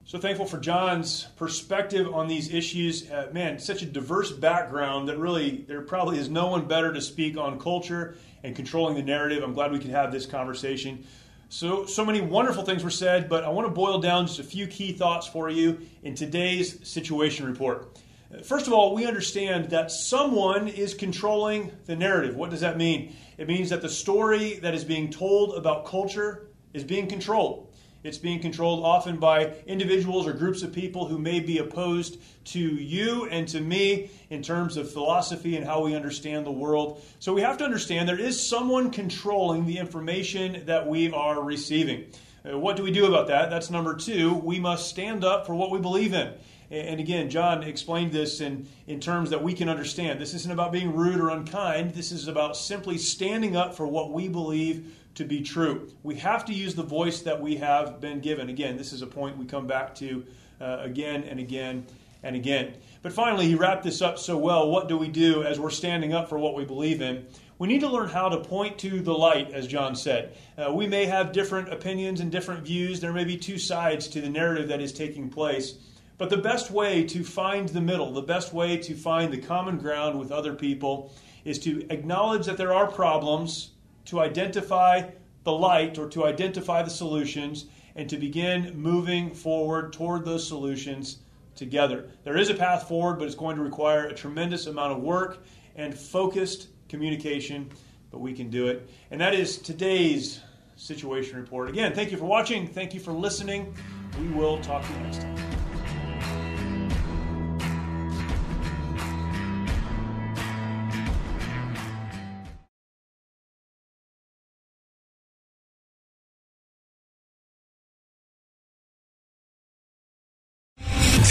So 0.07 0.19
thankful 0.19 0.45
for 0.45 0.59
John's 0.59 1.29
perspective 1.37 2.13
on 2.13 2.29
these 2.29 2.53
issues. 2.53 3.11
Uh, 3.11 3.31
man, 3.33 3.59
such 3.59 3.81
a 3.81 3.87
diverse 3.87 4.31
background 4.31 5.09
that 5.09 5.19
really 5.19 5.65
there 5.67 5.81
probably 5.81 6.19
is 6.19 6.29
no 6.29 6.49
one 6.49 6.69
better 6.69 6.93
to 6.93 7.01
speak 7.01 7.39
on 7.39 7.59
culture 7.59 8.17
and 8.45 8.55
controlling 8.55 8.95
the 8.95 9.03
narrative. 9.03 9.43
I'm 9.43 9.55
glad 9.55 9.73
we 9.73 9.81
could 9.81 9.91
have 9.91 10.13
this 10.13 10.27
conversation. 10.27 11.05
So, 11.49 11.87
so 11.87 12.05
many 12.05 12.21
wonderful 12.21 12.63
things 12.63 12.85
were 12.85 12.91
said, 12.91 13.29
but 13.29 13.43
I 13.43 13.49
want 13.49 13.67
to 13.67 13.73
boil 13.73 13.99
down 13.99 14.27
just 14.27 14.39
a 14.39 14.45
few 14.45 14.67
key 14.67 14.93
thoughts 14.93 15.27
for 15.27 15.49
you 15.49 15.81
in 16.03 16.15
today's 16.15 16.87
situation 16.87 17.47
report. 17.47 17.99
First 18.45 18.67
of 18.67 18.73
all, 18.73 18.95
we 18.95 19.07
understand 19.07 19.71
that 19.71 19.91
someone 19.91 20.69
is 20.69 20.93
controlling 20.95 21.71
the 21.87 21.97
narrative. 21.97 22.37
What 22.37 22.51
does 22.51 22.61
that 22.61 22.77
mean? 22.77 23.17
It 23.39 23.49
means 23.49 23.71
that 23.71 23.81
the 23.81 23.89
story 23.89 24.55
that 24.55 24.75
is 24.75 24.85
being 24.85 25.11
told 25.11 25.57
about 25.57 25.87
culture 25.87 26.49
is 26.73 26.85
being 26.85 27.07
controlled. 27.07 27.74
It's 28.05 28.19
being 28.19 28.41
controlled 28.41 28.85
often 28.85 29.17
by 29.17 29.55
individuals 29.67 30.27
or 30.27 30.35
groups 30.35 30.63
of 30.63 30.75
people 30.75 31.09
who 31.09 31.19
may 31.19 31.41
be 31.41 31.57
opposed 31.57 32.21
to 32.45 32.61
you 32.61 33.25
and 33.31 33.49
to 33.49 33.63
me 33.63 34.11
in 34.29 34.43
terms 34.43 34.77
of 34.77 34.93
philosophy 34.93 35.57
and 35.57 35.65
how 35.65 35.83
we 35.83 35.97
understand 35.97 36.45
the 36.45 36.53
world. 36.53 37.03
So 37.19 37.33
we 37.33 37.41
have 37.41 37.57
to 37.59 37.65
understand 37.65 38.07
there 38.07 38.21
is 38.21 38.47
someone 38.47 38.91
controlling 38.91 39.65
the 39.65 39.79
information 39.79 40.67
that 40.67 40.87
we 40.87 41.11
are 41.13 41.43
receiving. 41.43 42.05
Uh, 42.47 42.59
what 42.59 42.77
do 42.77 42.83
we 42.83 42.91
do 42.91 43.07
about 43.07 43.29
that? 43.29 43.49
That's 43.49 43.71
number 43.71 43.97
two. 43.97 44.35
We 44.35 44.61
must 44.61 44.91
stand 44.91 45.25
up 45.25 45.47
for 45.47 45.55
what 45.55 45.71
we 45.71 45.79
believe 45.79 46.13
in. 46.13 46.35
And 46.71 47.01
again, 47.01 47.31
John 47.31 47.63
explained 47.63 48.13
this 48.13 48.41
in, 48.41 48.67
in 48.87 49.01
terms 49.01 49.31
that 49.31 49.43
we 49.43 49.55
can 49.55 49.69
understand. 49.69 50.21
This 50.21 50.35
isn't 50.35 50.53
about 50.53 50.73
being 50.73 50.95
rude 50.95 51.21
or 51.21 51.31
unkind. 51.31 51.95
This 51.95 52.13
is 52.13 52.29
about 52.29 52.57
simply 52.57 52.99
standing 52.99 53.57
up 53.57 53.75
for 53.75 53.87
what 53.87 54.13
we 54.13 54.29
believe 54.29 54.95
to 55.15 55.25
be 55.25 55.43
true. 55.43 55.91
We 56.03 56.17
have 56.17 56.45
to 56.47 56.53
use 56.53 56.75
the 56.75 56.83
voice 56.83 57.21
that 57.23 57.41
we 57.41 57.57
have 57.57 58.01
been 58.01 58.21
given. 58.21 58.49
Again, 58.49 58.77
this 58.77 58.93
is 58.93 59.03
a 59.03 59.07
point 59.07 59.37
we 59.39 59.45
come 59.45 59.67
back 59.67 59.95
to 59.97 60.25
uh, 60.61 60.79
again 60.81 61.25
and 61.25 61.39
again 61.39 61.87
and 62.23 62.35
again. 62.35 62.75
But 63.03 63.13
finally, 63.13 63.47
he 63.47 63.55
wrapped 63.55 63.85
this 63.85 64.03
up 64.03 64.19
so 64.19 64.37
well. 64.37 64.71
What 64.71 64.89
do 64.89 64.97
we 64.97 65.09
do 65.09 65.43
as 65.43 65.61
we're 65.61 65.71
standing 65.71 66.15
up 66.15 66.29
for 66.29 66.39
what 66.39 66.55
we 66.55 66.65
believe 66.65 67.03
in? 67.03 67.27
We 67.59 67.69
need 67.69 67.81
to 67.81 67.89
learn 67.89 68.09
how 68.09 68.29
to 68.31 68.39
point 68.39 68.79
to 68.79 69.01
the 69.01 69.15
light, 69.15 69.53
as 69.53 69.69
John 69.69 69.95
said. 69.95 70.37
Uh, 70.59 70.73
we 70.73 70.89
may 70.89 71.05
have 71.05 71.33
different 71.33 71.73
opinions 71.73 72.21
and 72.21 72.33
different 72.33 72.65
views. 72.65 73.01
There 73.01 73.13
may 73.13 73.25
be 73.25 73.37
two 73.37 73.59
sides 73.59 74.09
to 74.09 74.21
the 74.21 74.29
narrative 74.29 74.69
that 74.69 74.81
is 74.81 74.93
taking 74.93 75.31
place. 75.31 75.75
But 76.19 76.31
the 76.31 76.37
best 76.37 76.71
way 76.71 77.05
to 77.05 77.23
find 77.23 77.69
the 77.69 77.81
middle, 77.81 78.13
the 78.13 78.23
best 78.23 78.53
way 78.53 78.77
to 78.79 78.95
find 78.95 79.33
the 79.33 79.39
common 79.39 79.79
ground 79.79 80.19
with 80.19 80.33
other 80.33 80.55
people, 80.55 81.13
is 81.45 81.59
to 81.61 81.87
acknowledge 81.91 82.47
that 82.47 82.57
there 82.57 82.73
are 82.73 82.91
problems, 82.91 83.71
to 84.07 84.21
identify 84.21 85.11
the 85.45 85.53
light 85.53 85.99
or 85.99 86.09
to 86.09 86.25
identify 86.25 86.83
the 86.83 86.91
solutions, 86.91 87.67
and 87.97 88.09
to 88.11 88.17
begin 88.17 88.73
moving 88.77 89.33
forward 89.33 89.93
toward 89.93 90.25
those 90.25 90.47
solutions 90.47 91.19
together. 91.55 92.11
There 92.25 92.37
is 92.37 92.51
a 92.51 92.55
path 92.55 92.89
forward, 92.89 93.19
but 93.19 93.27
it's 93.27 93.37
going 93.37 93.57
to 93.57 93.63
require 93.63 94.07
a 94.07 94.15
tremendous 94.15 94.67
amount 94.67 94.93
of 94.93 95.03
work 95.03 95.45
and 95.77 95.95
focused 95.95 96.69
communication, 96.89 97.71
but 98.11 98.19
we 98.19 98.33
can 98.33 98.51
do 98.51 98.67
it. 98.67 98.89
And 99.11 99.21
that 99.21 99.35
is 99.35 99.59
today's 99.59 100.41
situation 100.77 101.39
report. 101.39 101.69
Again, 101.69 101.95
thank 101.95 102.11
you 102.11 102.17
for 102.17 102.25
watching. 102.25 102.67
Thank 102.67 102.95
you 102.95 103.01
for 103.01 103.13
listening. 103.13 103.75
We 104.21 104.29
will 104.29 104.61
talk 104.61 104.85
to 104.85 104.93
you 104.93 104.99
next 105.01 105.21
time. 105.21 105.74